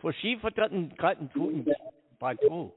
[0.00, 1.66] Verschiefer hatten kalten Tuten
[2.18, 2.72] bei Tu.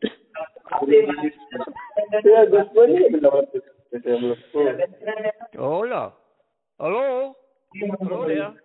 [5.57, 6.13] Hola.
[6.79, 7.35] Hello.
[7.99, 8.55] Hello there.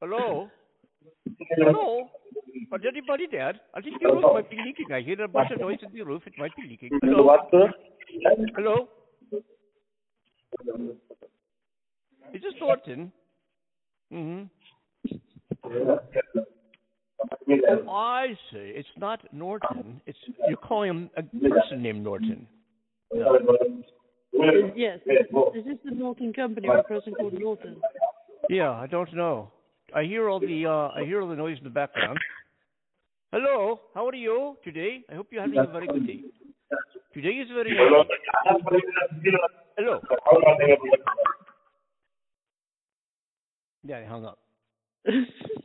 [0.00, 0.50] Hello.
[1.56, 2.10] Hello.
[2.72, 3.60] Is anybody there?
[3.74, 4.90] I think the roof might be leaking.
[4.92, 6.26] I hear a bunch of noise in the roof.
[6.26, 6.90] It might be leaking.
[7.02, 7.36] Hello.
[8.56, 8.88] Hello.
[12.32, 13.12] Is this Norton?
[14.12, 14.44] Mm-hmm.
[17.90, 18.72] I see.
[18.74, 20.00] It's not Norton.
[20.06, 22.46] It's you're calling him a person named Norton.
[23.12, 23.38] No.
[24.74, 24.98] Yes.
[25.06, 27.76] Is this the Norton company or a person called Norton?
[28.48, 29.50] Yeah, I don't know.
[29.94, 32.18] I hear all the uh I hear all the noise in the background.
[33.32, 35.02] Hello, how are you today?
[35.10, 36.20] I hope you're having a very good day.
[37.14, 38.04] Today's video.
[39.76, 40.00] Hello.
[43.84, 44.38] Yeah, I hung up.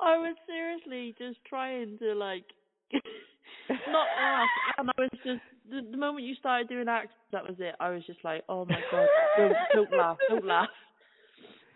[0.00, 2.44] I was seriously just trying to like
[3.70, 7.56] not laugh, and I was just the, the moment you started doing accents, that was
[7.58, 7.74] it.
[7.80, 10.68] I was just like, oh my god, don't, don't laugh, don't laugh.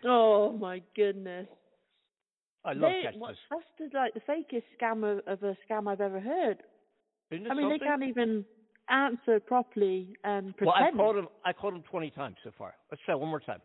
[0.05, 1.47] Oh my goodness.
[2.63, 3.17] I love They, that's
[3.79, 6.57] the, like the fakest scam of, of a scam I've ever heard.
[7.31, 8.45] I mean, they can't even
[8.89, 10.67] answer properly and pretend.
[10.67, 11.27] Well, I called him.
[11.45, 12.73] I called him twenty times so far.
[12.91, 13.61] Let's try one more time.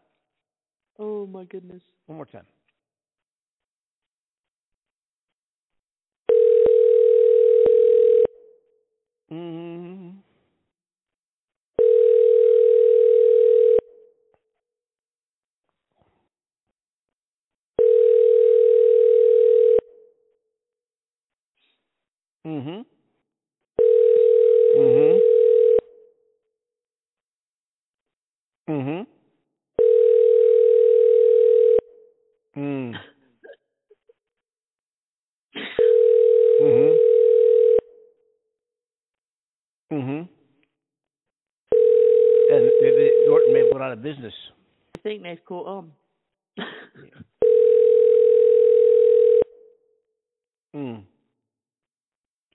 [0.99, 1.83] Oh my goodness.
[2.07, 2.47] One more time.
[9.31, 10.19] Mm.
[22.45, 22.85] Mhm.
[24.77, 25.21] Mhm.
[28.69, 29.07] Mhm.
[32.57, 32.95] Mm.
[36.63, 36.97] Mhm.
[39.93, 40.29] Mhm.
[42.49, 44.35] And maybe Norton may have gone out of business.
[44.97, 45.93] I think they've caught on.
[50.75, 51.05] Mm.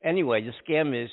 [0.04, 1.10] Anyway, the scam is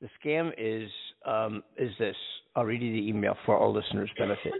[0.00, 0.88] the scam is
[1.26, 2.14] um, is this.
[2.54, 4.52] I'll read you the email for our listeners' benefit.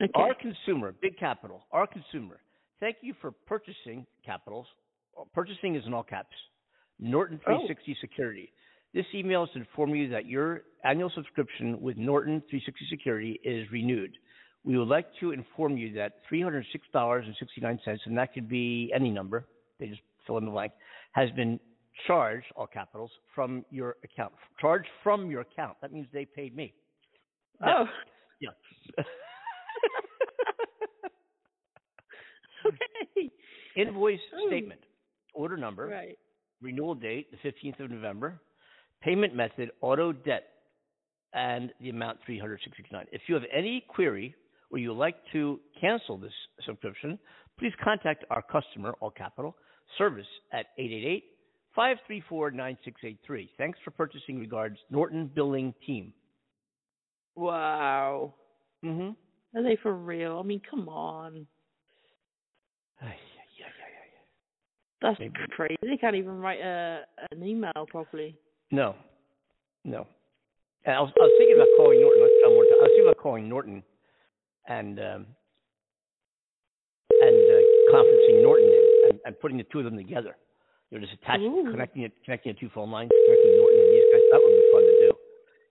[0.00, 0.12] Okay.
[0.14, 2.40] Our consumer, big capital, our consumer.
[2.80, 4.66] Thank you for purchasing capitals.
[5.34, 6.34] Purchasing is in all caps.
[7.00, 8.52] Norton 360 Security.
[8.94, 13.70] This email is to inform you that your annual subscription with Norton 360 Security is
[13.72, 14.12] renewed.
[14.64, 19.46] We would like to inform you that $306.69, and that could be any number,
[19.80, 20.72] they just fill in the blank,
[21.12, 21.58] has been
[22.06, 24.32] charged, all capitals, from your account.
[24.60, 25.76] Charged from your account.
[25.80, 26.72] That means they paid me.
[27.66, 27.84] oh.
[28.40, 28.50] Yeah.
[32.66, 33.30] okay.
[33.76, 34.46] Invoice Oh.
[34.48, 34.80] statement,
[35.34, 36.18] order number, Right.
[36.60, 38.40] renewal date, the 15th of November,
[39.02, 40.48] payment method, auto debt,
[41.34, 43.06] and the amount 369.
[43.12, 44.34] If you have any query
[44.70, 46.32] or you would like to cancel this
[46.64, 47.18] subscription,
[47.58, 49.56] please contact our customer, all capital,
[49.96, 50.66] service at
[51.76, 53.48] 888-534-9683.
[53.56, 54.38] Thanks for purchasing.
[54.38, 56.12] Regards, Norton Billing Team.
[57.36, 58.34] Wow.
[58.84, 59.58] Mm-hmm.
[59.58, 60.38] Are they for real?
[60.38, 61.46] I mean, come on.
[65.00, 65.34] That's Maybe.
[65.50, 65.76] crazy.
[65.82, 68.36] They can't even write a an email properly.
[68.70, 68.94] No,
[69.84, 70.06] no.
[70.84, 72.22] And I was, I was thinking about calling Norton.
[72.22, 72.78] Let's try one more time.
[72.78, 73.82] I was thinking about calling Norton
[74.68, 75.20] and um,
[77.20, 77.62] and uh,
[77.94, 80.36] conferencing Norton in and, and putting the two of them together.
[80.90, 84.06] You know, just attaching, connecting it, connecting the two phone lines, connecting Norton and these
[84.10, 84.24] guys.
[84.32, 85.10] That would be fun to do.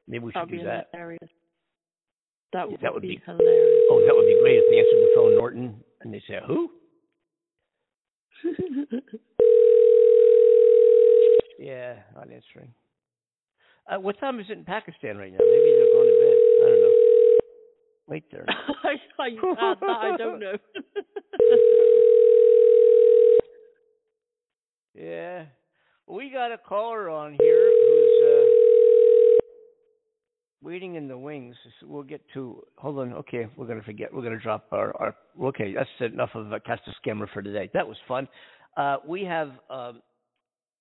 [0.08, 0.88] Maybe we should That'd be do that.
[0.94, 1.30] hilarious.
[2.54, 3.84] That would, that would be, be- hilarious.
[3.92, 6.72] Oh, that would be great if they answered the phone, Norton, and they say, "Who?"
[11.60, 12.72] Yeah, not answering.
[13.92, 15.40] Uh, what time is it in Pakistan right now?
[15.40, 16.38] Maybe they're going to bed.
[16.62, 16.94] I don't know.
[18.08, 18.46] Wait there.
[18.84, 19.28] I, I,
[19.82, 20.54] uh, I don't know.
[24.94, 25.46] Yeah.
[26.08, 27.67] We got a caller on here
[30.62, 31.56] waiting in the wings.
[31.84, 32.64] We'll get to.
[32.78, 33.14] Hold on.
[33.14, 34.14] Okay, we're gonna forget.
[34.14, 34.96] We're gonna drop our.
[35.02, 37.70] our okay, that's enough of a cast a scammer for today.
[37.74, 38.28] That was fun.
[38.76, 40.02] Uh, we have um,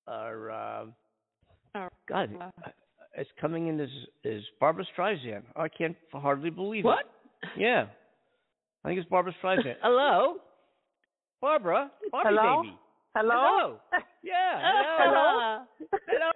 [0.07, 0.51] our.
[0.51, 0.85] Uh,
[1.75, 2.71] Our- God, uh,
[3.17, 3.89] it's coming in as
[4.25, 5.43] is Barbra Streisand.
[5.57, 7.01] I can't hardly believe what?
[7.01, 7.07] it.
[7.43, 7.53] What?
[7.59, 7.87] Yeah,
[8.85, 9.77] I think it's Barbra Streisand.
[9.83, 10.37] Hello,
[11.41, 11.91] Barbara.
[12.11, 12.63] Barbie Hello?
[12.63, 12.79] baby.
[13.15, 13.79] Hello?
[13.91, 14.03] Hello.
[14.23, 14.61] Yeah.
[14.99, 15.65] Hello.
[16.07, 16.31] Hello.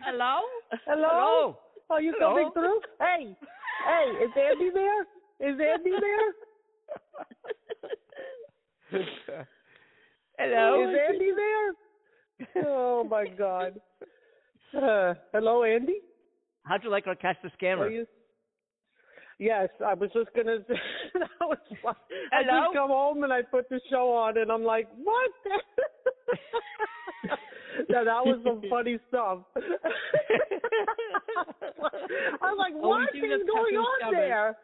[0.00, 0.40] Hello?
[0.86, 1.08] Hello?
[1.10, 1.58] Hello.
[1.90, 2.32] Are you Hello?
[2.34, 2.80] coming through?
[2.98, 3.36] Hey,
[3.86, 5.02] hey, is Andy there?
[5.40, 6.34] Is Andy there?
[10.38, 10.90] Hello.
[10.90, 12.66] Is Andy there?
[12.66, 13.80] Oh my God.
[14.76, 16.00] Uh, hello, Andy.
[16.64, 17.92] How'd you like our catch the Are scammer?
[17.92, 18.06] you?
[19.38, 20.58] Yes, I was just gonna.
[20.68, 20.74] say
[21.14, 21.94] that was fun.
[22.32, 25.30] I just come home and I put the show on, and I'm like, what?
[27.88, 29.38] now that was some funny stuff.
[32.42, 34.10] I'm like, Oh, we what do is going on scammers.
[34.12, 34.56] there?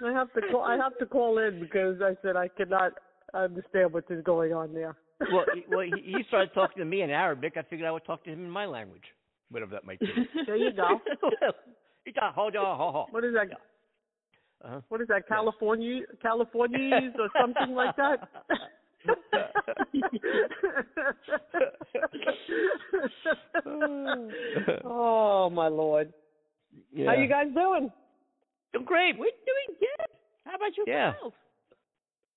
[0.06, 0.62] I have to call.
[0.62, 2.92] I have to call in because I said I cannot
[3.34, 4.96] understand what is going on there.
[5.32, 7.54] well, he, well, he, he started talking to me in Arabic.
[7.56, 9.02] I figured I would talk to him in my language,
[9.50, 10.06] whatever that might be.
[10.46, 11.00] There you go.
[12.04, 13.06] He got hold on, hold on.
[13.10, 13.48] What is that?
[14.64, 14.80] Uh-huh.
[14.88, 15.26] What is that?
[15.28, 18.28] California, Californies or something like that?
[24.84, 26.12] oh my lord!
[26.92, 27.06] Yeah.
[27.06, 27.90] How you guys doing?
[28.72, 29.18] Doing great.
[29.18, 30.06] We're doing good.
[30.44, 31.12] How about Yeah.
[31.12, 31.34] yourself?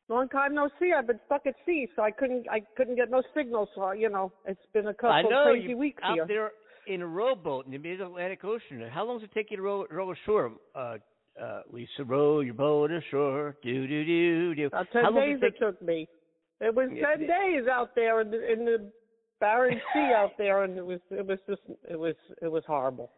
[0.09, 0.91] Long time no see.
[0.91, 3.69] I've been stuck at sea, so I couldn't I couldn't get no signal.
[3.75, 6.25] So you know, it's been a couple I know crazy you weeks out here.
[6.27, 6.51] there
[6.87, 8.83] in a rowboat in the mid-Atlantic Ocean.
[8.91, 10.51] How long does it take you to row, row ashore?
[10.75, 10.97] Uh,
[11.41, 13.55] uh, Lisa, row your boat ashore.
[13.63, 14.67] Do do do do.
[14.67, 16.09] About ten How long days does it it took me.
[16.61, 17.39] It was Yeah, ten yeah.
[17.39, 18.91] days out there in the, in the
[19.39, 23.11] barren sea out there, and it was it was just it was it was horrible.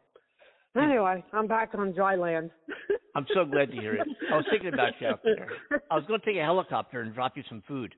[0.76, 2.50] Anyway, I'm back on dry land.
[3.16, 4.08] I'm so glad to hear it.
[4.32, 5.48] I was thinking about you out there.
[5.92, 7.94] I was going to take a helicopter and drop you some food.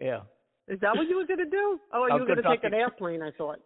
[0.00, 0.20] Yeah.
[0.66, 1.78] Is that what you were going to do?
[1.92, 3.58] Oh, you were going to take an airplane, I thought.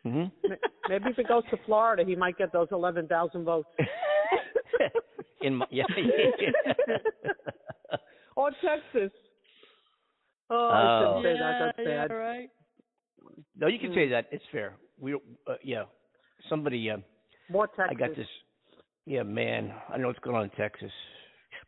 [0.07, 0.53] Mm-hmm.
[0.89, 3.69] Maybe if he goes to Florida, he might get those 11,000 votes.
[5.43, 5.85] In my, yeah.
[8.37, 9.11] or Texas.
[10.51, 10.71] Oh, Oh.
[10.71, 11.75] I shouldn't say that.
[11.77, 12.51] That's yeah, right.
[13.57, 14.27] no, you can say that.
[14.33, 14.75] It's fair.
[14.99, 15.19] We, uh,
[15.63, 15.85] yeah.
[16.49, 16.97] Somebody, uh,
[17.51, 17.87] More Texas.
[17.91, 18.27] I got this.
[19.07, 19.73] Yeah, man.
[19.93, 20.91] I know what's going on in Texas.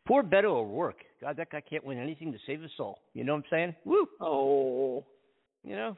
[0.07, 1.03] Poor Beto O'Rourke.
[1.21, 2.99] God, that guy can't win anything to save his soul.
[3.13, 3.75] You know what I'm saying?
[3.85, 4.07] Woo.
[4.19, 5.05] Oh.
[5.63, 5.97] You know?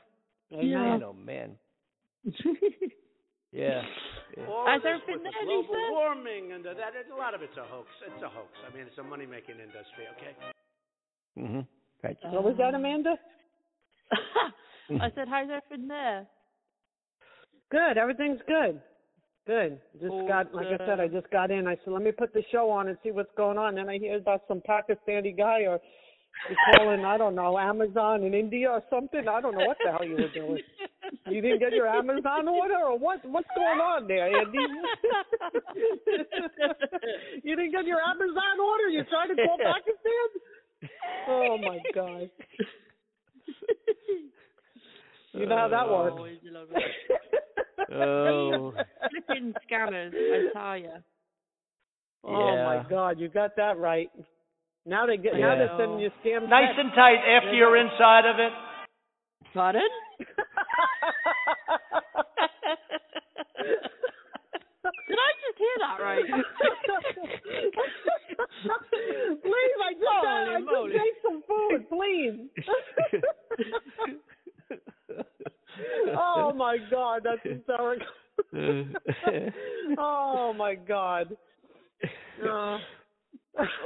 [0.49, 0.77] Yeah.
[0.77, 1.51] Man, oh man.
[3.53, 3.83] Yeah.
[4.35, 4.45] yeah.
[4.49, 5.91] all Has there been with any, global sir?
[5.91, 7.87] warming and the, that, a lot of it's a hoax.
[8.01, 8.49] It's a hoax.
[8.65, 10.33] I mean, it's a money-making industry, okay?
[11.37, 11.67] Mhm.
[12.01, 12.29] Thank you.
[12.31, 13.15] What was that, Amanda?
[14.99, 16.25] I said, how's everything there?
[17.71, 17.97] Good.
[17.97, 18.81] Everything's good.
[19.45, 19.79] Good.
[19.99, 21.67] Just Oh, got, like I said, I just got in.
[21.67, 23.75] I said, let me put the show on and see what's going on.
[23.75, 25.81] Then I hear about some Pakistani guy or
[26.71, 29.27] calling, I don't know, Amazon in India or something.
[29.27, 30.61] I don't know what the hell you were doing.
[31.29, 33.19] You didn't get your Amazon order or what?
[33.25, 34.57] What's going on there, Andy?
[37.43, 38.89] you didn't get your Amazon order?
[38.89, 40.29] You're trying to call Pakistan?
[41.27, 42.29] Oh my God.
[45.33, 45.93] You know how that oh.
[46.03, 46.15] works.
[46.17, 46.83] Always love it.
[47.91, 48.73] Oh.
[49.27, 50.97] Flipping scanners, I tell ya.
[52.23, 52.65] Oh Yeah.
[52.65, 54.09] my God, you got that right.
[54.85, 55.55] Now they get now Yeah.
[55.55, 58.51] they're sending you scam Nice and tight after you're inside of it.
[59.53, 59.81] Pardon?
[65.07, 66.25] Did I just hear that right?
[69.43, 70.91] please, I just Holy I moly.
[70.93, 72.37] just ate some food, please.
[76.15, 78.05] oh my God, that's hysterical.
[79.97, 81.35] oh my God.
[82.43, 82.77] Uh,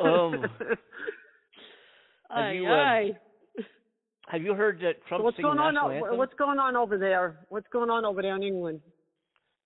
[0.01, 0.45] Um,
[2.29, 3.11] Aye, you, um.
[4.29, 5.73] Have you heard that So Trump what's singing going on?
[5.73, 6.17] national o- anthem?
[6.17, 7.45] What's going on over there?
[7.49, 8.81] What's going on over there in England?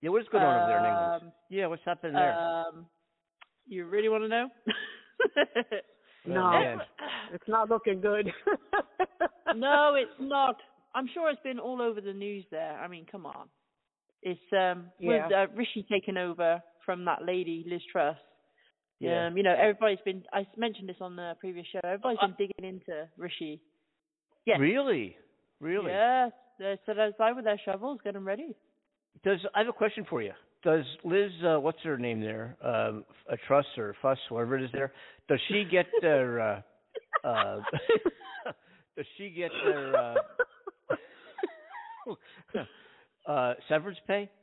[0.02, 1.22] yeah, what's going on over there in England?
[1.24, 2.34] Um, Yeah, what's happening there?
[2.38, 2.86] Um,
[3.68, 4.48] you really want to know?
[6.28, 6.52] Oh, no.
[6.52, 6.80] man.
[7.34, 8.32] It's not looking good.
[9.56, 10.56] no, it's not.
[10.94, 12.80] I'm sure it's been all over the news there.
[12.80, 13.48] I mean, come on.
[14.22, 15.26] It's um Yeah.
[15.26, 18.18] with uh, Rishi taking over from that lady Liz Truss.
[19.00, 19.28] Yeah.
[19.28, 20.24] Um, you know, everybody's been.
[20.32, 21.80] I mentioned this on the previous show.
[21.84, 23.60] Everybody's been digging into Rishi.
[24.46, 24.60] Yes.
[24.60, 25.16] Really?
[25.60, 25.92] Really?
[25.92, 26.32] Yes.
[26.60, 28.56] They're set aside with their shovels, getting ready.
[29.24, 30.34] Does I have a question for you?
[30.64, 34.70] Does Liz, uh, what's her name there, um, a Truss or Fuss, whatever it is
[34.72, 34.94] there?
[35.28, 36.40] Does she get their?
[36.40, 36.62] Uh,
[37.24, 37.62] uh,
[38.96, 40.14] does she get their uh,
[43.28, 44.30] uh, severance pay?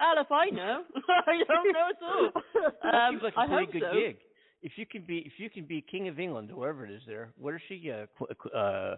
[0.00, 0.84] Well, if I know,
[1.26, 3.04] I don't know at all.
[3.06, 3.92] Um, Seems like I a pretty hope good so.
[3.98, 4.16] gig.
[4.62, 7.02] If you can be, if you can be King of England, or whoever it is
[7.06, 7.90] there, what is she?
[7.90, 8.96] Uh, qu- qu- uh,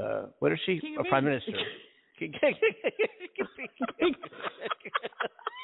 [0.00, 0.80] uh, what is she?
[0.80, 1.42] King a prime England.
[1.46, 1.70] minister.
[2.18, 2.32] King-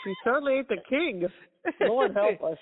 [0.04, 1.26] she certainly ain't the king.
[1.80, 2.58] Lord help us.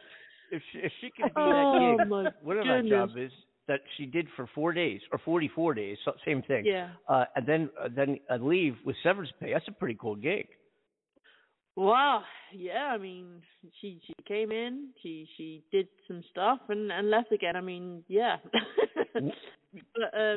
[0.53, 3.11] if she, if she can be Oh, that gig, my whatever that goodness.
[3.11, 3.33] job is
[3.69, 6.65] that she did for four days or forty-four days, same thing.
[6.67, 6.89] Yeah.
[7.09, 9.53] Uh, and then uh, then uh, leave with severance pay.
[9.53, 10.49] That's a pretty cool gig.
[11.77, 12.23] Wow.
[12.53, 12.91] Yeah.
[12.93, 13.43] I mean,
[13.81, 17.55] she she came in, she she did some stuff and and left again.
[17.55, 18.37] I mean, yeah.
[19.15, 20.37] but uh,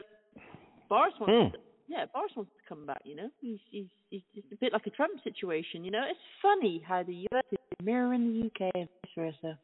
[0.90, 1.62] Boris wants Hmm.
[1.88, 3.02] yeah, Boris wants to come back.
[3.06, 5.84] You know, he's he's he's just a bit like a Trump situation.
[5.84, 9.58] You know, it's funny how the US is mirroring the UK and vice versa.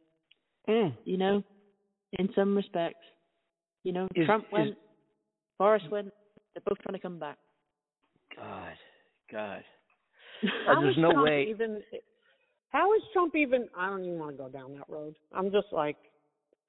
[0.68, 0.94] Mm.
[1.06, 1.44] You know,
[2.14, 3.06] in some respects,
[3.84, 4.78] you know, Is- Trump is- went,
[5.60, 6.12] Boris went.
[6.54, 7.38] They're both trying to come back.
[8.36, 8.74] God,
[9.32, 9.64] God.
[10.66, 11.48] How Uh, there's is no Trump way.
[11.50, 11.82] Even
[12.70, 13.68] how is Trump even?
[13.78, 15.16] I don't even want to go down that road.
[15.34, 15.96] I'm just like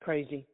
[0.01, 0.47] crazy.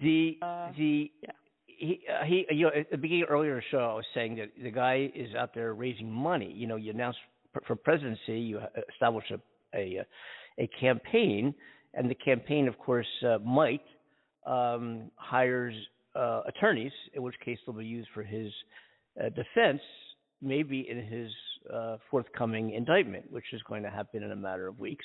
[0.00, 1.30] The Uh, the yeah.
[1.66, 4.70] he uh, he you know at the beginning earlier show I was saying that the
[4.70, 6.52] guy is out there raising money.
[6.52, 7.16] You know, you announce
[7.52, 9.40] for, for presidency, you uh, establish a
[9.76, 10.04] a
[10.58, 11.54] a campaign,
[11.94, 13.82] and the campaign, of course, uh, might
[14.48, 15.74] um, hires
[16.16, 18.50] uh, attorneys, in which case they'll be used for his
[19.20, 19.80] uh, defense,
[20.40, 21.30] maybe in his
[21.72, 25.04] uh, forthcoming indictment, which is going to happen in a matter of weeks.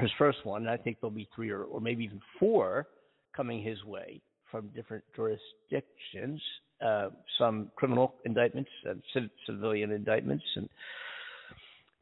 [0.00, 2.86] His first one, and I think there'll be three or, or maybe even four
[3.34, 6.40] coming his way from different jurisdictions,
[6.84, 10.68] uh, some criminal indictments and civ- civilian indictments, and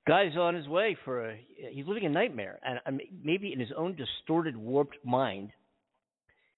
[0.06, 1.40] guy's on his way for a.
[1.70, 5.50] He's living a nightmare, and maybe in his own distorted, warped mind,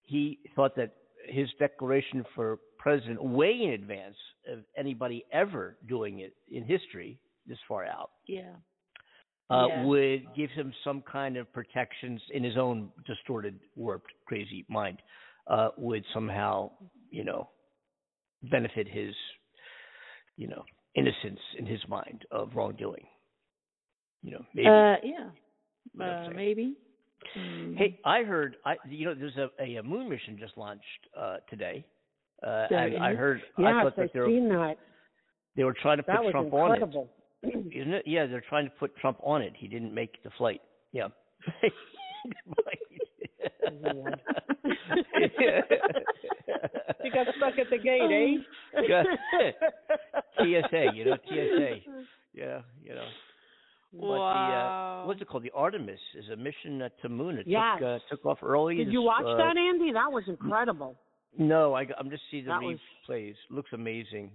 [0.04, 0.94] he thought that
[1.28, 4.16] his declaration for president, way in advance
[4.50, 8.56] of anybody ever doing it in history this far out, Yeah.
[9.50, 9.84] uh, Yeah.
[9.84, 15.00] would give him some kind of protections in his own distorted, warped, crazy mind,
[15.46, 16.70] uh, would somehow,
[17.10, 17.48] you know,
[18.42, 19.14] benefit his,
[20.36, 23.06] you know, innocence in his mind of wrongdoing.
[24.22, 24.68] You know, maybe.
[24.68, 25.30] Uh, yeah.
[25.94, 26.76] what I'm Uh, maybe.
[27.38, 27.76] Mm.
[27.76, 30.82] Hey, I heard, I you know, there's a, a, moon mission just launched
[31.18, 31.84] uh, today.
[32.46, 33.16] Uh, I is?
[33.16, 34.76] heard, I Yes, thought that they were, seen that.
[35.56, 37.10] they were trying to put Trump incredible.
[37.42, 37.72] on it.
[37.74, 38.02] Isn't it?
[38.06, 39.52] Yeah, they're trying to put Trump on it.
[39.56, 40.60] He didn't make the flight.
[40.92, 41.08] Yeah.
[47.02, 48.42] He got stuck at the gate,
[48.74, 48.82] eh?
[48.88, 49.02] Yeah.
[50.38, 51.76] TSA, you know, TSA.
[52.32, 53.06] Yeah, you know.
[54.00, 55.44] But the uh, what's it called?
[55.44, 57.38] The Artemis is a mission uh, to moon.
[57.38, 57.78] It Yes.
[57.78, 58.76] took uh, took off early.
[58.76, 59.92] Did you watch uh, that, Andy?
[59.92, 60.96] That was incredible.
[61.38, 62.78] No, I, am just seeing the That was-
[63.08, 63.34] replays.
[63.50, 64.30] Looks amazing.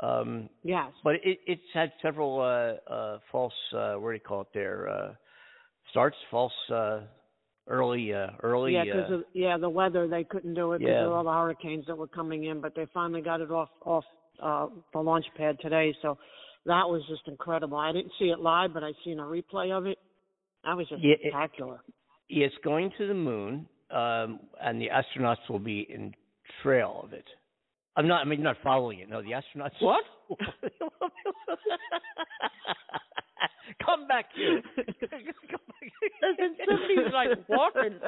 [0.00, 0.92] Um, Yes.
[1.02, 3.52] but it, it's had several uh, uh, false.
[3.74, 4.46] Uh, what do you call it?
[4.54, 5.14] There uh,
[5.90, 7.00] starts false uh,
[7.66, 8.74] early uh, early.
[8.74, 11.06] Yeah, because uh, of yeah the weather they couldn't do it because Yeah.
[11.06, 14.04] of all the hurricanes that were coming in, but they finally got it off off
[14.42, 15.92] uh the launch pad today.
[16.02, 16.16] So
[16.66, 17.76] that was just incredible.
[17.78, 19.98] I didn't see it live, but I seen a replay of it.
[20.64, 21.80] That was just Yeah, it- spectacular.
[22.28, 26.14] it's going to the moon, um, and the astronauts will be in
[26.62, 27.24] trail of it.
[27.96, 28.20] I'm not.
[28.20, 29.08] I mean, not following it.
[29.08, 29.80] No, the astronauts.
[29.80, 30.04] What?
[33.84, 34.62] Come back here.
[34.76, 35.34] There's
[36.68, 37.98] somebody who's like walking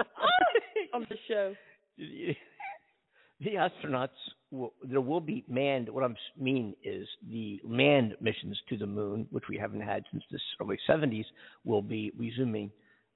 [0.94, 1.54] on the show.
[1.98, 4.08] the astronauts
[4.50, 9.26] will, there will be manned what i mean is the manned missions to the moon
[9.30, 11.24] which we haven't had since the early 70s
[11.64, 12.70] will be resuming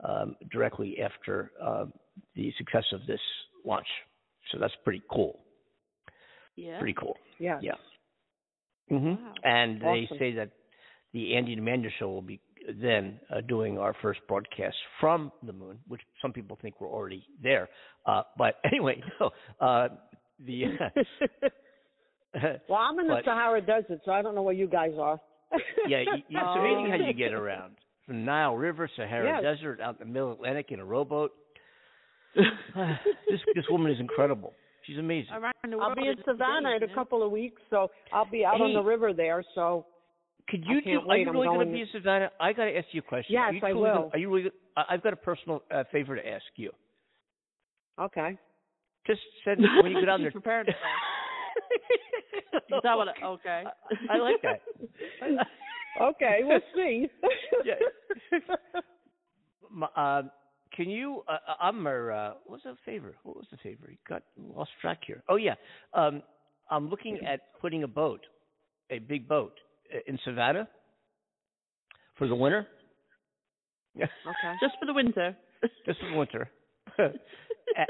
[0.05, 1.85] um, directly after uh,
[2.35, 3.21] the success of this
[3.65, 3.87] launch
[4.53, 5.41] so that's pretty cool
[6.57, 6.79] Yeah.
[6.79, 7.63] pretty cool Yes.
[7.63, 7.75] yeah
[8.89, 9.35] hmm Wow.
[9.45, 10.51] and they say that
[11.13, 12.41] the Andy and Amanda show will be
[12.81, 17.25] then uh, doing our first broadcast from the moon, which some people think we're already
[17.43, 17.69] there.
[18.07, 19.31] Uh, but anyway, no.
[19.61, 19.89] Uh,
[20.47, 24.67] the uh, well, I'm in the But- Sahara Desert, so I don't know where you
[24.67, 25.21] guys are.
[25.89, 27.75] yeah, you, you, it's amazing how you get um, around
[28.07, 29.57] from Nile River, Sahara Yes.
[29.57, 31.33] Desert, out in the middle Atlantic in a rowboat.
[32.77, 32.99] Ah,
[33.31, 34.53] this this woman is incredible.
[34.85, 35.31] She's amazing.
[35.81, 38.75] I'll be in in Savannah in a couple of weeks, so I'll be out on
[38.75, 39.45] the river there.
[39.55, 39.87] So
[40.49, 41.09] Could you do?
[41.09, 42.31] Are you really going to be in Savannah?
[42.41, 43.33] I got to ask you a question.
[43.35, 43.83] Yes, are you I will.
[43.85, 44.51] Gonna, are you really?
[44.77, 46.73] I- I've got a personal uh, favor to ask you.
[48.01, 48.37] okay.
[49.07, 50.31] Just said when you go down there.
[50.31, 50.75] prepared Is
[52.83, 53.09] that what?
[53.09, 53.65] it- Okay.
[54.11, 54.61] I, I like that.
[56.01, 57.07] Okay, we'll see.
[57.65, 57.75] Yeah.
[59.97, 60.23] Uh,
[60.77, 61.23] can you?
[61.29, 62.09] Uh, I'm a.
[62.09, 63.15] Uh, what's the favor?
[63.23, 63.87] What was the favor?
[63.91, 65.23] You got lost track here.
[65.29, 65.55] Oh yeah.
[65.93, 66.23] Um,
[66.69, 68.23] I'm looking at putting a boat,
[68.91, 69.55] a big boat,
[69.95, 70.69] uh, in Savannah
[72.19, 72.67] for the winter.
[73.95, 74.07] Yeah.
[74.27, 74.55] okay.
[74.61, 75.37] Just for the winter.
[75.87, 76.51] Just for the winter.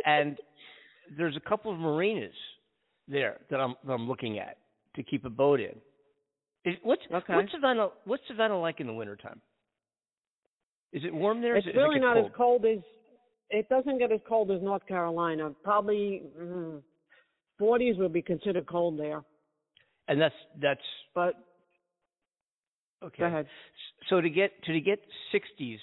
[0.07, 0.39] And
[1.17, 2.35] there's a couple of marinas
[3.09, 4.59] there that I'm that I'm looking at
[4.97, 5.75] to keep a boat in.
[6.65, 7.35] Is, what's Okay.
[7.35, 9.41] what's Savannah what's Savannah like in the wintertime?
[10.93, 11.57] Is it warm there?
[11.57, 12.31] It's Is it, does it really not cold?
[12.31, 12.79] as cold as
[13.51, 15.53] it doesn't get as cold as North Carolina.
[15.63, 16.81] Probably mm,
[17.61, 19.23] 40s would be considered cold there.
[20.09, 20.81] And that's that's
[21.15, 21.35] But
[23.05, 23.21] okay.
[23.21, 23.47] go ahead.
[24.09, 25.01] So to get to get
[25.35, 25.79] 60s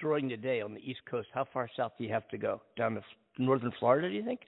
[0.00, 2.60] during the day on the East Coast, how far south do you have to go?
[2.76, 3.02] Down to
[3.38, 4.40] northern Florida, do you think?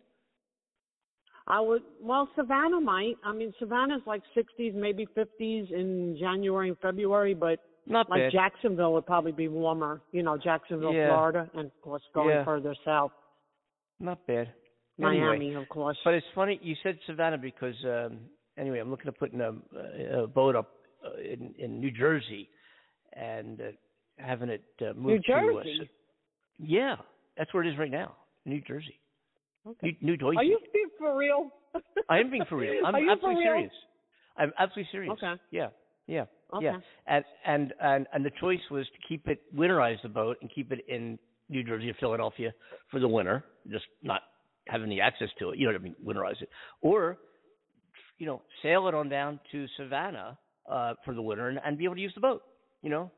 [1.47, 1.83] I would.
[2.03, 3.15] Well, Savannah might.
[3.25, 8.33] I mean, Savannah's like 60s, maybe 50s in January and February, but Not like bad.
[8.33, 10.03] Jacksonville would probably be warmer.
[10.13, 11.07] You know, Jacksonville, Yeah.
[11.09, 12.45] Florida, and of course going Yeah.
[12.45, 13.13] further south,
[13.99, 14.53] Not bad.
[14.99, 15.97] Miami, Anyway, of course.
[16.05, 18.29] but it's funny you said Savannah because um
[18.59, 19.55] anyway, I'm looking at putting a,
[20.23, 22.51] a boat up uh, in in New Jersey
[23.15, 23.65] and uh,
[24.19, 25.85] having it uh, New moved to uh,
[26.59, 26.97] yeah,
[27.37, 29.01] that's where it is right now, New Jersey.
[29.67, 29.97] Okay.
[30.01, 30.37] New, New Jersey.
[30.37, 31.51] Are you being for real?
[32.09, 32.83] I am being for real.
[32.87, 33.73] I'm Are you for absolutely serious.
[34.37, 35.13] I'm absolutely serious.
[35.13, 35.35] Okay.
[35.51, 35.69] Yeah.
[36.07, 36.25] Yeah.
[36.55, 36.65] Okay.
[36.65, 36.79] Yeah.
[37.07, 40.73] And and and and the choice was to keep it winterize the boat and keep
[40.73, 42.53] it in New Jersey or Philadelphia
[42.91, 44.23] for the winter, just not
[44.67, 45.59] having the access to it.
[45.59, 45.97] You know what I mean?
[46.05, 46.49] Winterize it,
[46.81, 47.19] or
[48.19, 50.39] you know, sail it on down to Savannah
[50.71, 52.43] uh for the winter and, and be able to use the boat.
[52.83, 53.11] You know,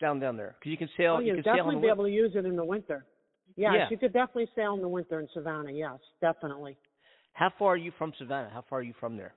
[0.00, 1.16] down down there because you can sail.
[1.18, 3.04] oh, you can sail in definitely the be able to use it in the winter.
[3.56, 3.86] Yes, Yeah.
[3.90, 5.72] you could definitely sail in the winter in Savannah.
[5.72, 6.76] Yes, definitely.
[7.32, 8.50] How far are you from Savannah?
[8.52, 9.34] How far are you from there?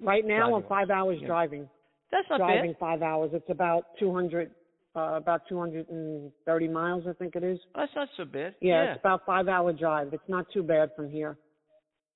[0.00, 1.26] Right now, I'm five hours Yeah.
[1.26, 1.68] driving.
[2.10, 2.78] That's not driving bad.
[2.78, 3.30] five hours.
[3.34, 4.50] It's about 200,
[4.96, 7.60] uh, about 230 miles, I think it is.
[7.74, 8.54] That's not so bad.
[8.60, 8.92] Yeah, Yeah.
[8.92, 10.14] it's about five hour drive.
[10.14, 11.36] It's not too bad from here.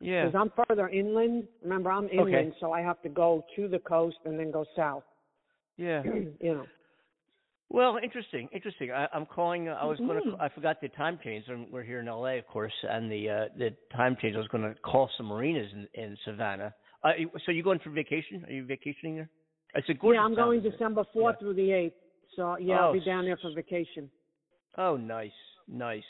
[0.00, 0.24] yeah.
[0.26, 1.46] Because I'm further inland.
[1.62, 5.04] Remember, I'm inland, so I have to go to the coast and then go south.
[5.76, 6.02] Yeah.
[6.40, 6.66] you know.
[7.68, 8.90] Well, interesting, interesting.
[8.90, 9.68] I, I'm calling.
[9.68, 10.36] Uh, I was going Mhm.
[10.36, 10.42] to.
[10.42, 11.46] I forgot the time change.
[11.70, 14.36] We're here in LA, of course, and the uh, the time change.
[14.36, 16.74] I was going to call some marinas in, in Savannah.
[17.02, 17.12] Uh,
[17.46, 18.44] so you going for vacation?
[18.46, 19.30] Are you vacationing there?
[19.74, 20.18] It's a gorgeous.
[20.18, 20.60] Yeah, I'm going?
[20.60, 21.32] December 4th Yeah.
[21.40, 21.92] through the 8th.
[22.36, 24.10] So, yeah, I'll Oh, be down there for vacation.
[24.76, 25.32] Oh, nice,
[25.66, 26.04] nice,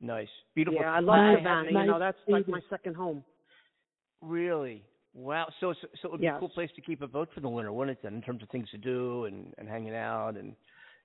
[0.00, 0.80] nice, beautiful.
[0.80, 1.70] Yeah, I love Savannah.
[1.70, 3.24] You know, that's like my second home.
[4.20, 4.84] Really?
[5.16, 5.46] Wow.
[5.60, 6.36] So, so, so it would be Yes.
[6.36, 8.02] a cool place to keep a boat for the winter, wouldn't it?
[8.02, 10.54] Then, in terms of things to do and and hanging out and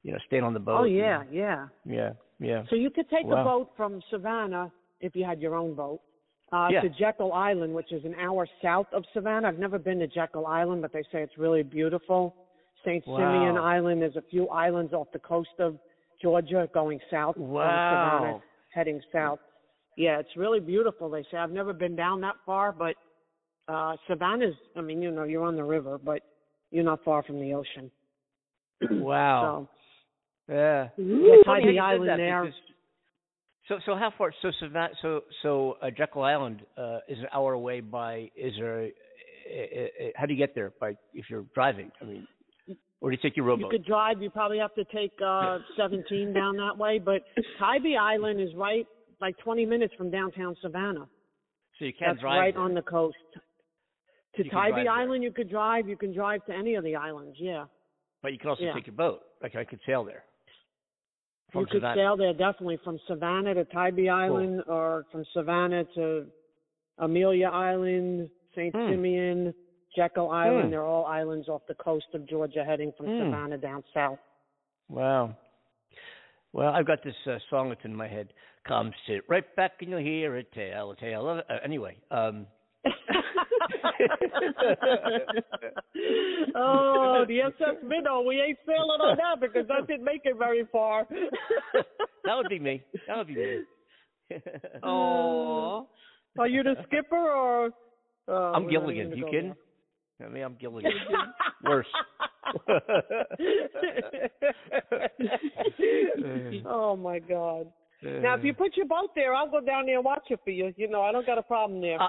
[0.04, 0.80] you know staying on the boat.
[0.82, 1.68] Oh, and- yeah, yeah.
[1.86, 2.64] yeah, yeah.
[2.70, 3.42] So you could take Wow.
[3.42, 6.02] a boat from Savannah, if you had your own boat,
[6.52, 6.82] uh, Yeah.
[6.82, 9.48] to Jekyll Island, which is an hour south of Savannah.
[9.48, 12.36] I've never been to Jekyll Island, but they say it's really beautiful.
[12.84, 13.06] St.
[13.08, 13.18] Wow.
[13.18, 14.02] Simons Island.
[14.02, 15.78] There's a few islands off the coast of
[16.22, 18.42] Georgia going south from Savannah,
[18.74, 19.40] heading south.
[19.98, 21.10] Yeah, it's really beautiful.
[21.10, 22.96] They say I've never been down that far, but
[23.68, 24.56] uh Savannah's.
[24.76, 26.22] I mean, you know, you're on the river, but
[26.72, 27.92] you're not far from the ocean.
[28.92, 29.68] Wow.
[30.48, 30.90] So Yeah.
[30.98, 32.44] Yeah, It's funny how Tybee you said Island there.
[32.46, 32.60] because-
[33.68, 34.34] So so how far?
[34.42, 34.94] So Savannah.
[35.02, 38.32] So so uh, Jekyll Island uh, is an hour away by.
[38.36, 38.82] Is there?
[38.84, 38.94] A,
[39.50, 40.72] a, a, how do you get there?
[40.80, 41.92] By if you're driving?
[42.02, 42.28] I mean,
[43.02, 44.22] or do you take your You could drive.
[44.22, 47.22] You probably have to take uh 17 down that way, but
[47.60, 48.88] Tybee Island is right
[49.20, 51.08] like 20 minutes from downtown Savannah.
[51.78, 52.40] so you can't That's drive.
[52.40, 52.64] right there.
[52.64, 53.16] on the coast.
[54.38, 54.92] To Tybee there.
[54.92, 55.88] Island, you could drive.
[55.90, 57.36] You can drive to any of the islands.
[57.40, 57.66] Yeah,
[58.22, 58.74] But you can also Yeah.
[58.74, 59.22] take a boat.
[59.42, 60.24] Like I could sail there.
[61.52, 61.96] From you could Savannah.
[62.02, 66.32] sail there definitely from Savannah to Tybee Island, or from Savannah to
[67.00, 68.90] Amelia Island, Saint Hmm.
[68.90, 69.56] Simons,
[69.96, 70.66] Jekyll Island.
[70.66, 70.70] Hmm.
[70.72, 73.18] They're all islands off the coast of Georgia, heading from Hmm.
[73.20, 74.20] Savannah down south.
[74.88, 75.36] Wow.
[76.54, 78.32] Well, I've got this uh, song that's in my head.
[78.64, 81.40] Come sit right back and you'll hear a tale, a tale of.
[81.50, 82.48] Uh, anyway, um.
[86.56, 88.22] oh, the SS Minnow.
[88.22, 91.08] We ain't sailing on that because that didn't make it very far.
[92.26, 92.84] that would be me.
[93.08, 93.60] That would be me.
[94.84, 95.88] Oh.
[96.40, 97.72] Are you the skipper or?
[98.28, 99.12] Uh, I'm Gilligan.
[99.16, 99.54] You kidding?
[100.24, 100.92] I mean, I'm Gilligan.
[101.66, 101.88] Worse.
[106.66, 107.68] oh my God!
[108.04, 110.52] Now, if you put your boat there, I'll go down there and watch it for
[110.52, 110.74] you.
[110.78, 112.02] You know, I don't got a problem there.
[112.02, 112.08] Uh,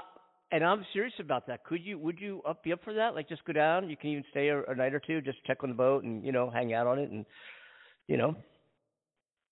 [0.51, 1.63] and I'm serious about that.
[1.63, 1.97] Could you?
[1.99, 3.15] Would you up be up for that?
[3.15, 3.89] Like, just go down.
[3.89, 5.21] You can even stay a, a night or two.
[5.21, 7.25] Just check on the boat and you know hang out on it and
[8.07, 8.35] you know.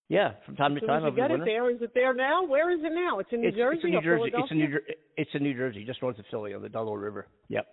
[0.10, 1.46] Yeah, from time to soon time you the get it winter.
[1.46, 2.46] there, is it there now?
[2.46, 3.20] Where is it now?
[3.20, 4.32] It's in New it's, Jersey it's in New or Jersey.
[4.36, 4.80] It's in New
[5.16, 7.28] It's in New Jersey, just north of Philly on the Delaware River.
[7.48, 7.66] Yep.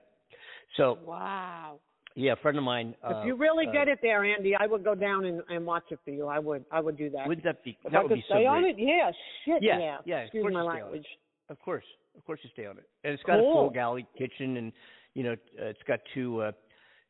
[0.77, 1.81] So Wow.
[2.15, 2.95] yeah, a friend of mine.
[3.03, 5.67] If uh, you really uh, get it there, Andy, I would go down and, and
[5.67, 6.29] watch it for you.
[6.29, 6.65] I would.
[6.71, 7.27] I would do that.
[7.27, 7.77] Wouldn't that be?
[7.85, 9.11] if that I would could be so stay on it, yeah,
[9.45, 9.97] shit, Yeah, yeah.
[10.05, 10.81] yeah, Excuse my you stay on it.
[10.83, 11.07] language.
[11.51, 11.85] Of course,
[12.17, 14.73] of course, you stay on it, and it's got a full galley kitchen, and
[15.15, 16.53] you know, uh, it's got two uh,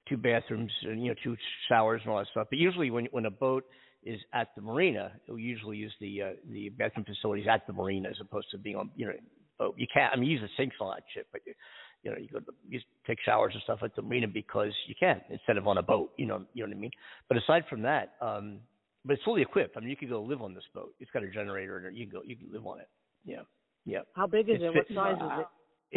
[0.09, 1.37] two bathrooms, and you know, two
[1.69, 2.47] showers and all that stuff.
[2.51, 3.65] But usually, when when a boat
[4.05, 8.09] is at the marina, we usually use the uh, the bathroom facilities at the marina
[8.09, 9.13] as opposed to being on you know
[9.59, 9.75] boat.
[9.77, 10.13] You can't.
[10.13, 11.55] I mean, you use the sinks and all that shit, but you,
[12.03, 14.95] you know, you go to you take showers and stuff at the marina because you
[14.99, 16.13] can instead of on a boat.
[16.17, 16.91] You know, you know what I mean.
[17.29, 18.61] But aside from that, um,
[19.05, 19.77] but it's fully equipped.
[19.77, 20.95] I mean, you could go live on this boat.
[21.01, 22.89] It's got a generator, and you can go you can live on it.
[23.25, 23.43] Yeah,
[23.89, 24.01] yeah.
[24.15, 24.75] How big is It's it?
[24.75, 25.47] What fit- size is it?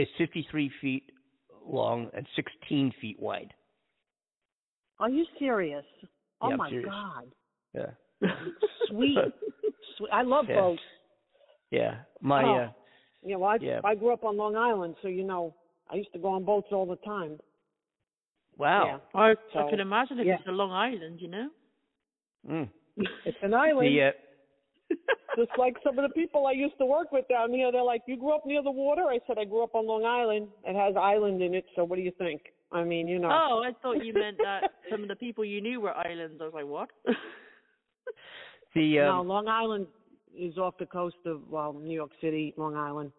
[0.01, 1.03] It's 53 feet
[1.67, 3.53] long and 16 feet wide.
[4.99, 5.85] Are you serious?
[6.41, 6.89] Oh Yeah, my serious.
[6.89, 7.25] God!
[7.73, 8.29] Yeah.
[8.87, 9.17] Sweet.
[9.97, 10.09] Sweet.
[10.11, 10.55] I love Yeah.
[10.61, 10.81] boats.
[11.71, 11.93] Yeah.
[12.21, 12.55] My Oh.
[12.63, 12.69] uh
[13.23, 13.81] You know, I Yeah.
[13.83, 15.53] I grew up on Long Island, so you know,
[15.91, 17.39] I used to go on boats all the time.
[18.57, 18.85] Wow.
[18.85, 19.19] Yeah.
[19.19, 19.27] I,
[19.59, 20.35] I can imagine if yeah.
[20.39, 21.49] it's a Long Island, you know.
[22.49, 22.69] Mm.
[23.25, 23.87] It's an island.
[23.87, 24.11] The uh,
[25.37, 28.01] Just like some of the people I used to work with down here, they're like,
[28.05, 30.49] "You grew up near the water?" I said, "I grew up on Long Island.
[30.65, 31.65] It has island in it.
[31.75, 33.29] So what do you think?" I mean, you know.
[33.29, 36.39] Oh, I thought you meant that some of the people you knew were islands.
[36.39, 36.89] I was like, what?
[38.75, 39.87] the no, um, Long Island
[40.37, 43.11] is off the coast of well, New York City, Long Island.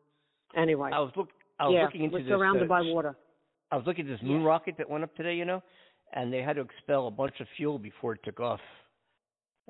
[0.57, 1.29] Anyway, I was look
[1.61, 2.31] I was yeah, looking into we're this.
[2.31, 3.15] surrounded uh, by water.
[3.71, 5.63] I was looking at this moon rocket that went up today, you know,
[6.15, 8.61] and they had to expel a bunch of fuel before it took off.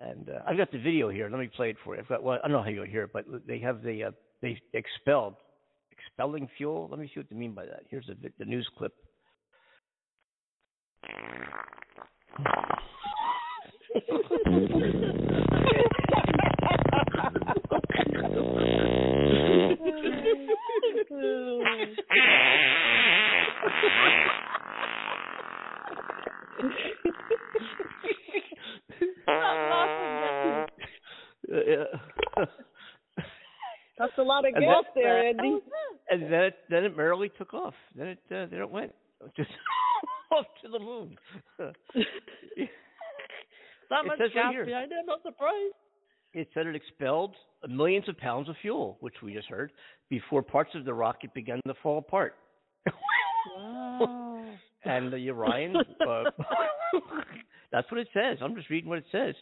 [0.02, 1.28] And uh, I've got the video here.
[1.30, 2.00] Let me play it for you.
[2.00, 4.10] I've got well, I don't know how you'll hear it, but they have the uh,
[4.40, 5.34] they expelled
[5.90, 6.88] expelling fuel.
[6.90, 7.84] Let me see what they mean by that.
[7.88, 8.94] Here's the the news clip.
[34.42, 35.58] lot of that- there, Andy.
[36.10, 37.74] and then it then it merrily took off.
[37.94, 38.94] Then it uh, then it went
[39.36, 39.50] just
[40.32, 41.16] off to the moon.
[41.58, 41.74] that
[42.56, 42.68] It
[44.06, 45.74] much right gas behind it, I'm not surprised.
[46.34, 47.36] It said it expelled
[47.68, 49.70] millions of pounds of fuel, which we just heard,
[50.08, 52.36] before parts of the rocket began to fall apart.
[53.54, 54.46] Wow.
[54.84, 56.30] and the Orion, uh,
[57.70, 58.38] that's what it says.
[58.40, 59.34] I'm just reading what it says,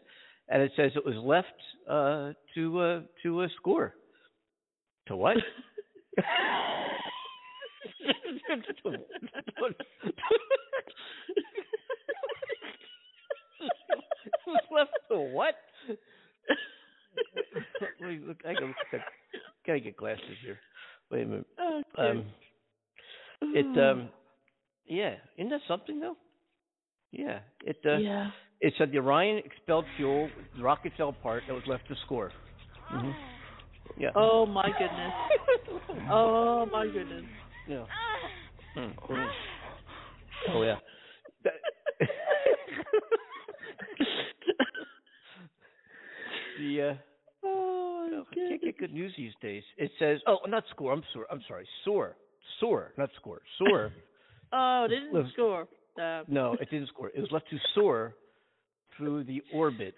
[0.48, 1.46] and it says it was left
[1.88, 3.94] uh, to uh, to a score.
[5.10, 5.36] To what?
[14.70, 15.56] left to what?
[18.00, 18.72] Wait, look, I gotta,
[19.66, 20.60] gotta get glasses here.
[21.10, 21.46] Wait a minute.
[21.60, 22.08] Okay.
[22.08, 22.26] Um,
[23.42, 24.10] it um,
[24.86, 26.16] yeah, isn't that something though?
[27.10, 28.30] Yeah, it uh, yeah.
[28.60, 32.30] it said the Orion expelled fuel, the rocket fell apart, that was left to score.
[32.90, 33.10] hmm
[33.96, 34.10] Yeah.
[34.14, 35.12] Oh my goodness.
[36.10, 37.24] oh my goodness.
[37.68, 37.84] Yeah.
[38.76, 39.30] Mm, mm.
[40.54, 40.76] Oh yeah.
[46.60, 46.94] The uh,
[47.44, 49.62] Oh no, I can't get good news these days.
[49.76, 50.92] It says, oh, not score.
[50.92, 51.26] I'm sorry.
[51.30, 51.66] I'm sorry.
[51.84, 52.16] Soar,
[52.60, 53.40] soar, not score.
[53.58, 53.92] Soar.
[54.52, 55.68] Oh, they didn't score.
[56.00, 57.08] Uh, no, it didn't score.
[57.08, 58.14] It was left to soar
[58.96, 59.94] through the orbit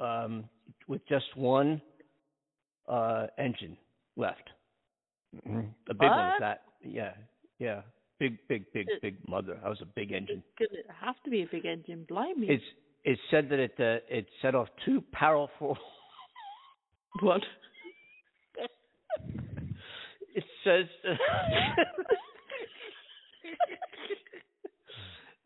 [0.00, 0.44] um,
[0.88, 1.80] with just one
[2.88, 3.76] uh, engine
[4.16, 4.50] left.
[5.46, 5.72] Mhm.
[5.88, 6.62] A big one at that.
[6.82, 7.12] Yeah,
[7.58, 7.82] yeah.
[8.18, 9.54] Big, big, big, It- big mother.
[9.62, 10.42] That was a big engine.
[10.56, 12.04] Could it have to be a big engine?
[12.08, 12.48] Blimey.
[12.48, 12.64] It's
[13.04, 15.76] it said that it uh, it set off two powerful.
[17.20, 17.42] what?
[20.34, 20.86] it says.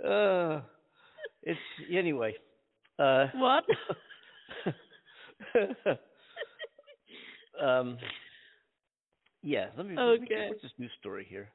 [0.05, 0.61] uh,
[1.43, 1.59] it's
[1.91, 2.35] anyway.
[2.99, 3.65] Uh, What?
[7.69, 7.99] um,
[9.43, 10.49] yeah, let me, let me Okay.
[10.49, 11.49] what's this new story here?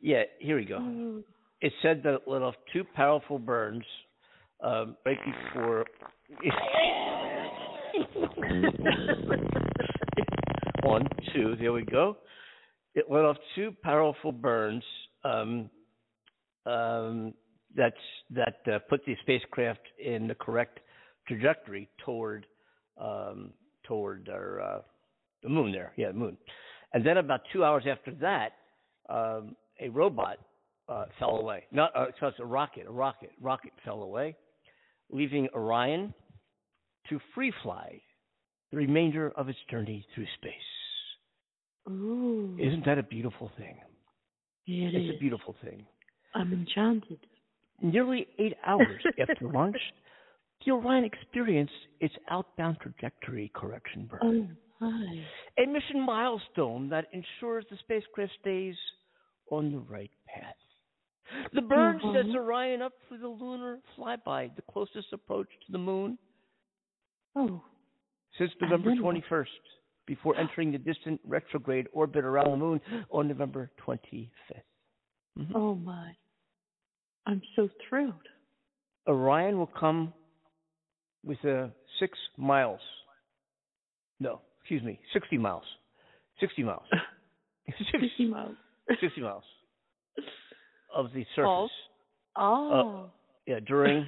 [0.00, 0.78] Yeah, here we go.
[0.80, 1.22] Oh.
[1.60, 3.84] It said that it let off two powerful burns
[4.62, 5.18] um, right
[5.54, 5.86] before.
[10.82, 12.16] One, two, there we go.
[12.94, 14.82] It let off two powerful burns
[15.24, 15.70] um,
[16.66, 17.32] um,
[17.74, 17.94] that's,
[18.30, 20.80] that uh, put the spacecraft in the correct
[21.26, 22.46] trajectory toward
[22.98, 23.52] um,
[23.84, 24.80] toward our, uh,
[25.42, 25.92] the moon there.
[25.96, 26.36] Yeah, the moon.
[26.92, 28.52] And then about two hours after that,
[29.08, 30.38] um, a robot
[30.88, 31.64] uh, fell away.
[31.72, 32.86] Not uh, so it's a rocket.
[32.86, 33.30] A rocket.
[33.40, 34.36] Rocket fell away,
[35.10, 36.12] leaving Orion
[37.08, 38.00] to free fly
[38.70, 40.52] the remainder of its journey through space.
[41.90, 42.56] Ooh.
[42.60, 43.76] Isn't that a beautiful thing?
[44.66, 45.16] It it's is.
[45.16, 45.84] a beautiful thing.
[46.34, 47.18] I'm enchanted.
[47.82, 49.76] Nearly eight hours after launch,
[50.64, 54.20] the Orion experienced its outbound trajectory correction burn.
[54.22, 58.74] Oh a mission milestone that ensures the spacecraft stays
[59.50, 60.54] on the right path.
[61.52, 62.12] The burn Mhm.
[62.12, 66.18] sets Orion up for the lunar flyby, the closest approach to the moon
[67.34, 67.62] Oh.
[68.36, 69.60] since November 21st,
[70.06, 72.80] before entering the distant retrograde orbit around the moon
[73.10, 74.66] on November 25th.
[75.38, 75.52] Mhm.
[75.54, 76.14] Oh my.
[77.24, 78.28] I'm so thrilled.
[79.06, 80.12] Orion will come
[81.24, 81.68] with uh,
[81.98, 82.80] six miles.
[84.20, 85.64] No, excuse me, 60 miles.
[86.40, 86.82] 60 miles.
[87.92, 88.56] 60 miles.
[89.00, 89.44] 60 miles
[90.94, 91.70] of the surface.
[92.36, 93.10] Oh.
[93.46, 94.06] Yeah, during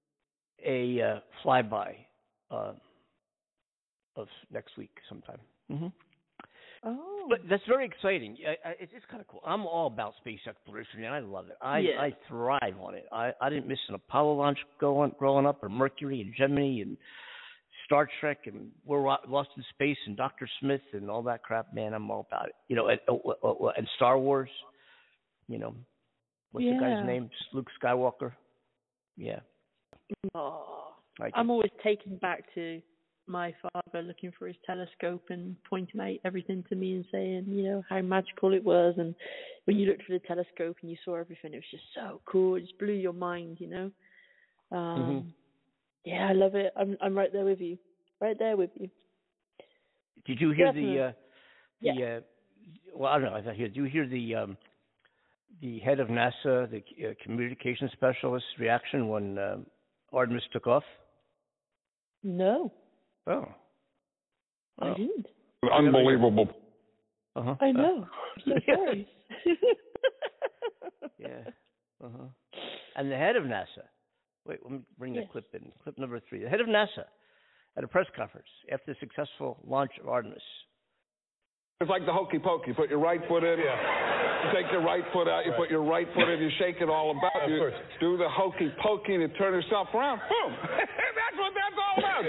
[0.66, 1.94] a uh, flyby
[2.50, 2.72] uh,
[4.16, 5.38] of next week sometime.
[5.70, 5.86] hmm
[6.86, 7.26] Oh.
[7.30, 8.36] But that's very exciting.
[8.46, 9.40] I, I, it's, it's kind of cool.
[9.46, 11.56] I'm all about space exploration, and I love it.
[11.62, 11.98] I Yeah.
[11.98, 13.06] I thrive on it.
[13.10, 16.98] I I didn't miss an Apollo launch going growing up, or Mercury and Gemini and
[17.84, 21.74] Star Trek, and We're Lost in Space and Doctor Smith and all that crap.
[21.74, 22.54] Man, I'm all about it.
[22.68, 24.50] You know, and, uh, uh, uh, and Star Wars.
[25.48, 25.74] You know,
[26.52, 27.30] what's the guy's name?
[27.52, 28.32] Luke Skywalker.
[29.16, 29.40] Yeah.
[30.34, 32.80] Oh, Like I'm always taken back to
[33.26, 37.64] my father looking for his telescope and pointing out everything to me and saying, you
[37.64, 38.94] know, how magical it was.
[38.98, 39.14] And
[39.64, 42.56] when you looked through the telescope and you saw everything, it was just so cool.
[42.56, 43.90] It just blew your mind, you know.
[44.76, 45.32] Um, Mhm.
[46.04, 46.72] Yeah, I love it.
[46.76, 47.78] I'm I'm right there with you.
[48.20, 48.88] Right there with you.
[50.26, 50.96] Did you hear Definitely.
[50.96, 51.12] the uh
[51.82, 52.20] the uh
[52.96, 54.56] well I don't know, I thought here did you hear the um
[55.60, 59.66] the head of NASA, the uh, communication specialist reaction when um
[60.12, 60.84] Artemis took off?
[62.22, 62.72] No,
[63.26, 63.46] Oh.
[64.78, 64.94] I Oh.
[64.94, 65.26] didn't.
[65.72, 66.48] Unbelievable.
[67.36, 67.54] Uh-huh.
[67.60, 68.06] I know.
[68.36, 69.08] I'm so sorry.
[71.18, 71.44] yeah.
[72.02, 72.24] Uh-huh.
[72.96, 73.84] And the head of NASA.
[74.46, 75.24] Wait, let me bring Yes.
[75.24, 75.72] that clip in.
[75.82, 76.40] Clip number 3.
[76.40, 77.04] The head of NASA
[77.76, 80.42] at a press conference after the successful launch of Artemis.
[81.80, 82.68] It's like the hokey pokey.
[82.68, 84.46] You put your right foot in, Yeah.
[84.46, 86.88] you take your right foot out, you put your right foot in, you shake it
[86.88, 87.48] all about.
[87.48, 87.70] You
[88.00, 90.20] do the hokey pokey and you turn yourself around.
[90.28, 90.56] Boom!
[90.62, 92.24] that's what that's all about.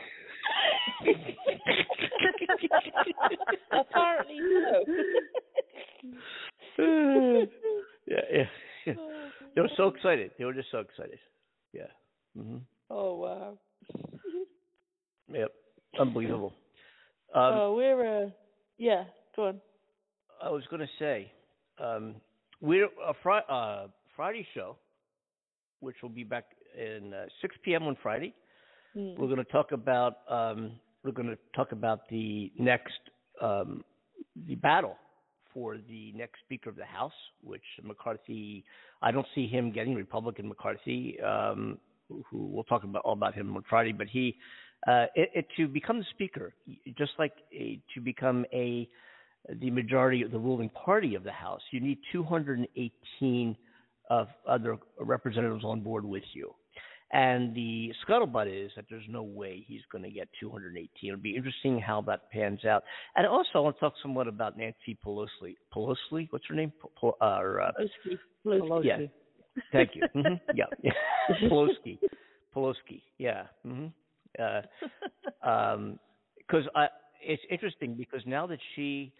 [3.71, 4.37] Apparently
[6.77, 6.83] so.
[8.07, 8.43] yeah, yeah.
[8.85, 8.93] yeah.
[9.55, 10.31] They were so excited.
[10.37, 11.19] They were just so excited.
[11.73, 11.87] Yeah.
[12.37, 12.61] Mhm.
[12.89, 13.57] oh wow.
[15.33, 15.51] Yep.
[15.99, 16.53] Unbelievable.
[17.33, 18.29] Um, oh, we're uh,
[18.77, 19.05] yeah.
[19.35, 19.61] Go on.
[20.41, 21.31] I was going to say,
[21.83, 22.15] um,
[22.61, 24.77] we're a fri- uh, Friday show,
[25.79, 26.45] which will be back
[26.77, 27.83] in uh, 6 p.m.
[27.83, 28.33] on Friday.
[28.93, 29.15] Hmm.
[29.17, 30.73] We're going to talk about um,
[31.03, 32.99] we're going to talk about the next
[33.41, 33.83] um,
[34.47, 34.95] the battle
[35.53, 38.63] for the next Speaker of the House, which McCarthy.
[39.01, 41.19] I don't see him getting Republican McCarthy.
[41.21, 41.77] Um,
[42.07, 44.35] who, who we'll talk about all about him on Friday, but he
[44.87, 46.53] uh, it, it, to become the Speaker,
[46.97, 48.87] just like a, to become a
[49.59, 53.55] the majority of the ruling party of the House, you need 218
[54.09, 56.53] of other representatives on board with you.
[57.11, 60.89] And the scuttlebutt is that there's no way he's going to get 218.
[61.07, 62.83] It'll be interesting how that pans out.
[63.15, 65.55] And also, I want to talk somewhat about Nancy Pelosi.
[65.73, 66.73] Pelosi, what's her name?
[67.01, 68.17] Uh, uh, Pelosi.
[68.45, 68.85] Pelosi.
[68.85, 68.97] yeah.
[69.71, 70.03] Thank you.
[70.13, 70.65] hmm Yeah.
[71.43, 71.99] Pelosi.
[72.55, 73.01] Pelosi.
[73.17, 73.43] Yeah.
[73.63, 73.87] hmm
[74.39, 74.61] Uh,
[75.47, 75.99] um,
[76.37, 76.87] because I,
[77.21, 79.11] it's interesting because now that she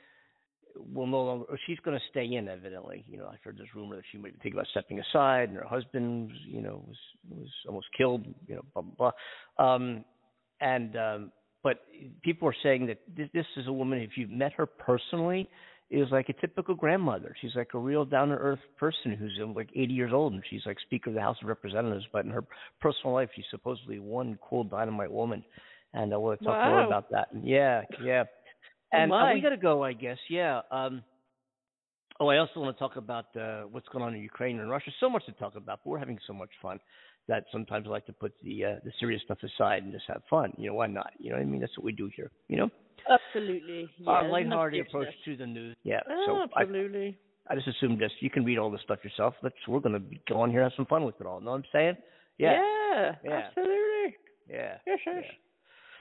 [0.93, 3.03] will no longer, or she's going to stay in, evidently.
[3.07, 5.65] You know, I've heard this rumor that she might think about stepping aside, and her
[5.65, 6.97] husband, you know, was
[7.29, 8.25] was almost killed.
[8.47, 9.11] You know, blah blah.
[9.57, 9.73] blah.
[9.73, 10.05] Um,
[10.61, 11.31] and um,
[11.63, 11.81] but
[12.23, 13.99] people are saying that this, this is a woman.
[13.99, 15.49] If you've met her personally,
[15.89, 17.35] is like a typical grandmother.
[17.41, 20.43] She's like a real down to earth person who's um, like 80 years old, and
[20.49, 22.05] she's like Speaker of the House of Representatives.
[22.11, 22.43] But in her
[22.81, 25.43] personal life, she's supposedly one cool dynamite woman.
[25.93, 26.87] And I want to talk more Wow.
[26.87, 27.29] about that.
[27.41, 28.23] Yeah, yeah.
[28.93, 30.17] Oh, And uh, we got to go, I guess.
[30.29, 30.61] Yeah.
[30.71, 31.03] Um,
[32.19, 34.91] oh, I also want to talk about uh, what's going on in Ukraine and Russia.
[34.99, 36.79] So much to talk about, but we're having so much fun
[37.27, 40.21] that sometimes I like to put the uh, the serious stuff aside and just have
[40.29, 40.53] fun.
[40.57, 41.11] You know, why not?
[41.17, 41.61] You know what I mean?
[41.61, 42.31] That's what we do here.
[42.47, 42.69] You know,
[43.09, 43.89] Absolutely.
[43.97, 45.75] Yeah, our lighthearted approach to the news.
[45.83, 45.99] Yeah.
[46.09, 47.17] Oh, so absolutely.
[47.47, 48.11] I just assumed this.
[48.21, 49.35] You can read all this stuff yourself.
[49.43, 51.39] Let's we're gonna be- go on here and have some fun with it all.
[51.41, 51.97] Know what I'm saying?
[52.37, 52.53] Yeah.
[52.53, 53.31] Yeah, Yeah.
[53.31, 54.17] absolutely.
[54.49, 54.77] Yeah.
[54.85, 55.23] Yes, yes.
[55.23, 55.31] Yeah.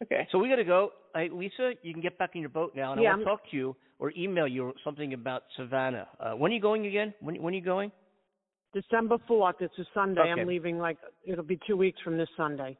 [0.02, 0.28] Okay.
[0.32, 0.90] So we got to go.
[1.14, 3.24] Hey, Lisa, you can get back in your boat now, and Yeah, I want to
[3.24, 6.08] talk to you or email you something about Savannah.
[6.18, 7.14] Uh, when are you going again?
[7.20, 7.92] When when are you going?
[8.74, 9.56] December fourth.
[9.60, 10.20] It's a Sunday.
[10.20, 10.40] Okay.
[10.40, 12.76] I'm leaving like it'll be two weeks from this Sunday.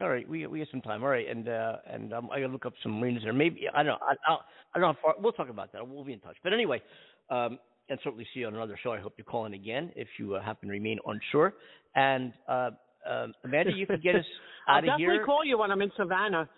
[0.00, 1.02] All right, we we got some time.
[1.04, 3.32] All right, and uh, and um, I got to look up some marinas there.
[3.32, 3.98] Maybe I don't know.
[4.02, 5.14] I, I'll, I don't know how far.
[5.22, 5.86] We'll talk about that.
[5.86, 6.36] We'll be in touch.
[6.42, 6.82] But anyway,
[7.30, 8.92] um, and certainly see you on another show.
[8.92, 11.54] I hope you call in again if you uh, happen to remain unsure.
[11.94, 12.70] And uh,
[13.08, 14.24] um, Amanda, you can get us
[14.68, 14.92] out of here.
[14.92, 16.48] I'll definitely call you when I'm in Savannah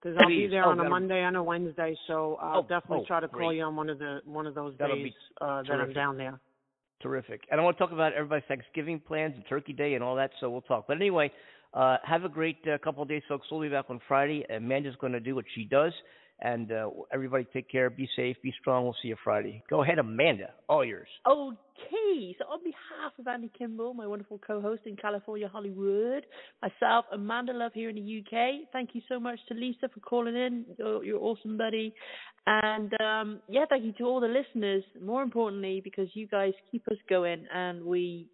[0.00, 1.96] because I'll be there Oh, on a Monday and a Wednesday.
[2.06, 3.56] So I'll Oh, definitely oh, try to call great.
[3.56, 6.38] you on one of the one of those That'll days uh, that I'm down there.
[7.04, 7.42] Terrific.
[7.50, 10.30] And I want to talk about everybody's Thanksgiving plans and Turkey Day and all that,
[10.40, 10.86] so we'll talk.
[10.88, 11.30] But anyway,
[11.74, 13.46] uh, have a great uh, couple of days, folks.
[13.50, 14.42] We'll be back on Friday.
[14.48, 15.92] Amanda's going to do what she does.
[16.40, 18.84] And uh, everybody take care, be safe, be strong.
[18.84, 19.62] We'll see you Friday.
[19.70, 20.50] Go ahead, Amanda.
[20.68, 21.08] All yours.
[21.26, 26.26] Okay, so on behalf of Andy Kimball, my wonderful co-host in California, Hollywood,
[26.60, 30.34] myself, Amanda Love here in the UK, thank you so much to Lisa for calling
[30.34, 30.64] in.
[30.76, 31.94] You're, you're awesome, buddy.
[32.46, 34.82] And um, yeah, thank you to all the listeners.
[35.00, 38.28] More importantly, because you guys keep us going, and we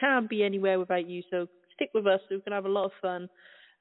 [0.00, 1.22] can't be anywhere without you.
[1.30, 2.20] So stick with us.
[2.28, 3.28] So we can have a lot of fun.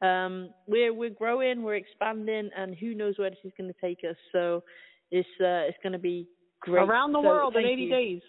[0.01, 3.99] Um, we're we're growing, we're expanding, and who knows where this is going to take
[4.09, 4.15] us.
[4.31, 4.63] So
[5.11, 6.27] It's uh, it's going to be
[6.61, 6.81] great.
[6.83, 7.89] Around the So world in 80 you.
[7.89, 8.21] days.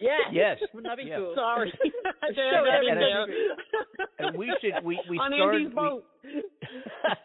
[0.00, 0.18] Yeah.
[0.32, 0.58] Yes.
[0.74, 1.16] Wouldn't that be Yeah.
[1.18, 1.32] cool?
[1.34, 1.72] Sorry.
[2.22, 3.46] I Show jammed that in everything.
[4.18, 4.26] there.
[4.28, 6.04] And we should we we On started Andy's boat.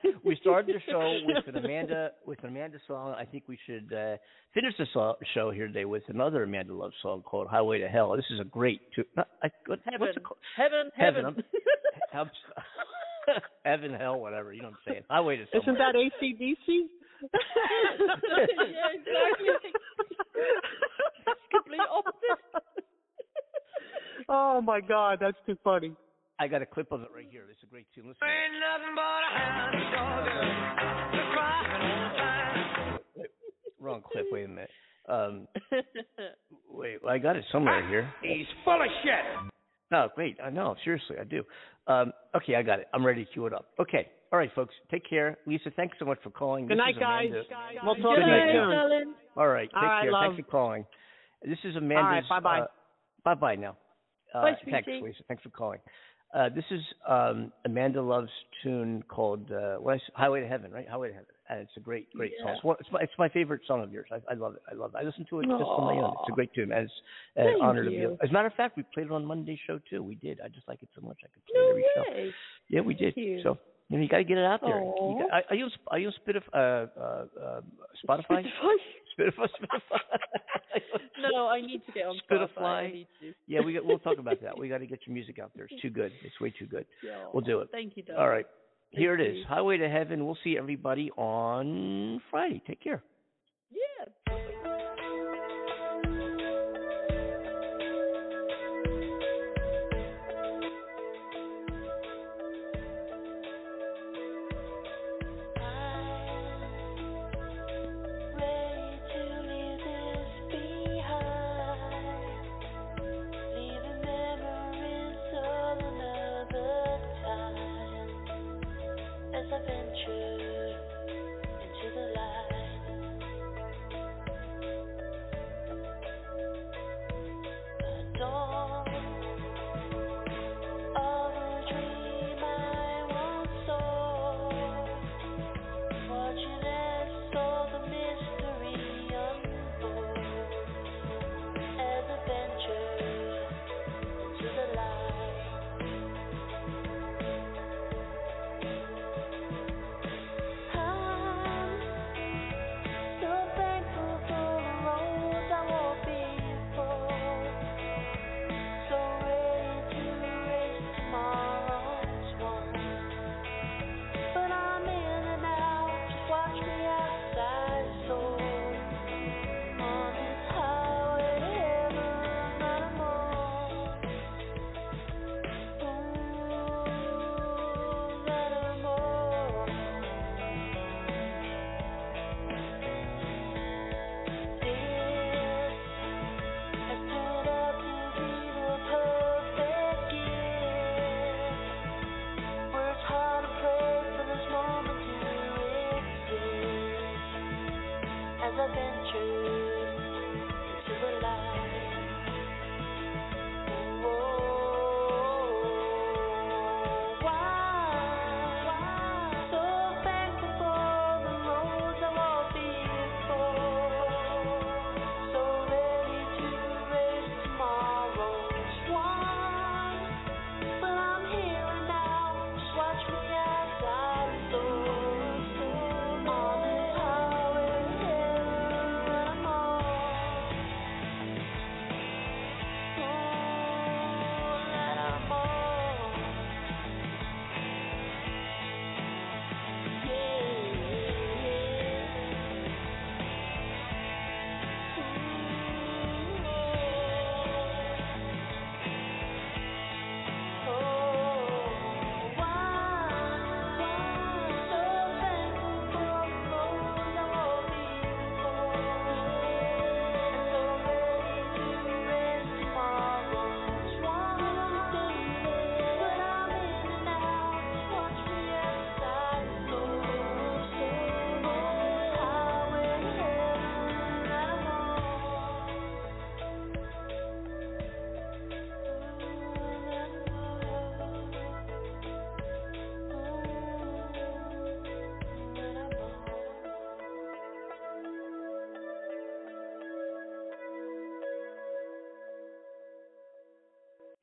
[0.03, 3.13] we, we started the show with an Amanda with an Amanda song.
[3.17, 4.15] I think we should uh,
[4.53, 8.15] finish the so- show here today with another Amanda Love song called "Highway to Hell."
[8.15, 8.81] This is a great.
[8.95, 9.99] Tu- not, I, what, Heaven.
[9.99, 10.39] What's it called?
[10.55, 10.91] Heaven.
[10.95, 11.23] Heaven.
[11.25, 11.43] Heaven.
[12.13, 12.29] I'm,
[13.65, 14.53] heaven, hell, whatever.
[14.53, 15.03] You know what I'm saying.
[15.09, 15.93] Highway to Isn't somewhere.
[15.93, 16.89] that ACDC?
[17.21, 19.71] yeah, exactly.
[21.51, 22.63] Complete opposite.
[24.29, 25.93] oh my God, that's too funny.
[26.39, 27.43] I got a clip of it right here.
[27.49, 28.07] It's a great tune.
[28.07, 28.17] Listen.
[28.21, 28.51] Wait,
[33.79, 34.25] wrong clip.
[34.31, 34.69] Wait a minute.
[35.07, 35.47] Um,
[36.69, 38.11] wait, I got it somewhere here.
[38.21, 39.49] He's full of shit.
[39.91, 40.37] No, great.
[40.43, 40.75] I know.
[40.83, 41.43] Seriously, I do.
[41.87, 42.87] Um, okay, I got it.
[42.93, 43.67] I'm ready to cue it up.
[43.79, 44.07] Okay.
[44.33, 44.73] All right, folks.
[44.91, 45.37] Take care.
[45.45, 46.65] Lisa, thanks so much for calling.
[46.67, 47.29] Good This night, is guys.
[47.83, 48.69] We'll talk Good night, you soon.
[48.71, 49.13] darling.
[49.37, 49.69] All right.
[49.69, 50.11] Take All right, care.
[50.11, 50.23] love.
[50.33, 50.85] Thanks for calling.
[51.43, 52.27] This is Amanda's.
[52.29, 52.59] bye-bye.
[52.61, 52.65] Uh,
[53.23, 53.77] bye bye now.
[54.33, 54.87] Uh, Bye, thanks.
[54.87, 55.23] Lisa.
[55.27, 55.79] Thanks for calling.
[56.33, 58.29] Uh, this is um, Amanda Love's
[58.63, 60.89] tune called uh, what I s- "Highway to Heaven," right?
[60.89, 62.47] "Highway to Heaven," and it's a great, great song.
[62.47, 62.55] Yeah.
[62.55, 64.07] It's, one, it's, my, it's my favorite song of yours.
[64.11, 64.61] I, I love it.
[64.71, 64.97] I love it.
[64.97, 66.13] I listen to it just on my own.
[66.21, 66.93] It's a great tune, and it's
[67.35, 67.95] an Thank honor to be.
[67.97, 68.17] you.
[68.21, 70.01] As a matter of fact, we played it on Monday's show too.
[70.01, 70.39] We did.
[70.43, 71.17] I just like it so much.
[71.23, 72.11] I could play it No every show.
[72.11, 72.33] way.
[72.69, 73.13] Yeah, we did.
[73.15, 73.41] You.
[73.43, 73.57] So
[73.89, 74.79] you know, you got to get it out there.
[74.79, 75.19] You Aw.
[75.19, 77.61] got, are, are you are you on Spitif, uh, uh, uh,
[78.07, 78.43] Spotify?
[79.17, 79.99] Spitify, Spotify.
[81.31, 82.19] no, I need to get on.
[82.29, 82.57] Spotify.
[82.57, 83.33] I to.
[83.47, 84.57] Yeah, we got, we'll talk about that.
[84.57, 85.67] We got to get your music out there.
[85.69, 86.11] It's too good.
[86.23, 86.85] It's way too good.
[87.03, 87.25] Yeah.
[87.33, 87.69] We'll do it.
[87.71, 88.21] Thank you, darling.
[88.23, 88.47] All right.
[88.89, 89.45] Here it is.
[89.47, 90.25] Highway to Heaven.
[90.25, 92.61] We'll see everybody on Friday.
[92.65, 93.03] Take care.
[93.71, 94.35] Yeah.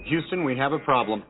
[0.05, 1.23] Houston, we have a problem.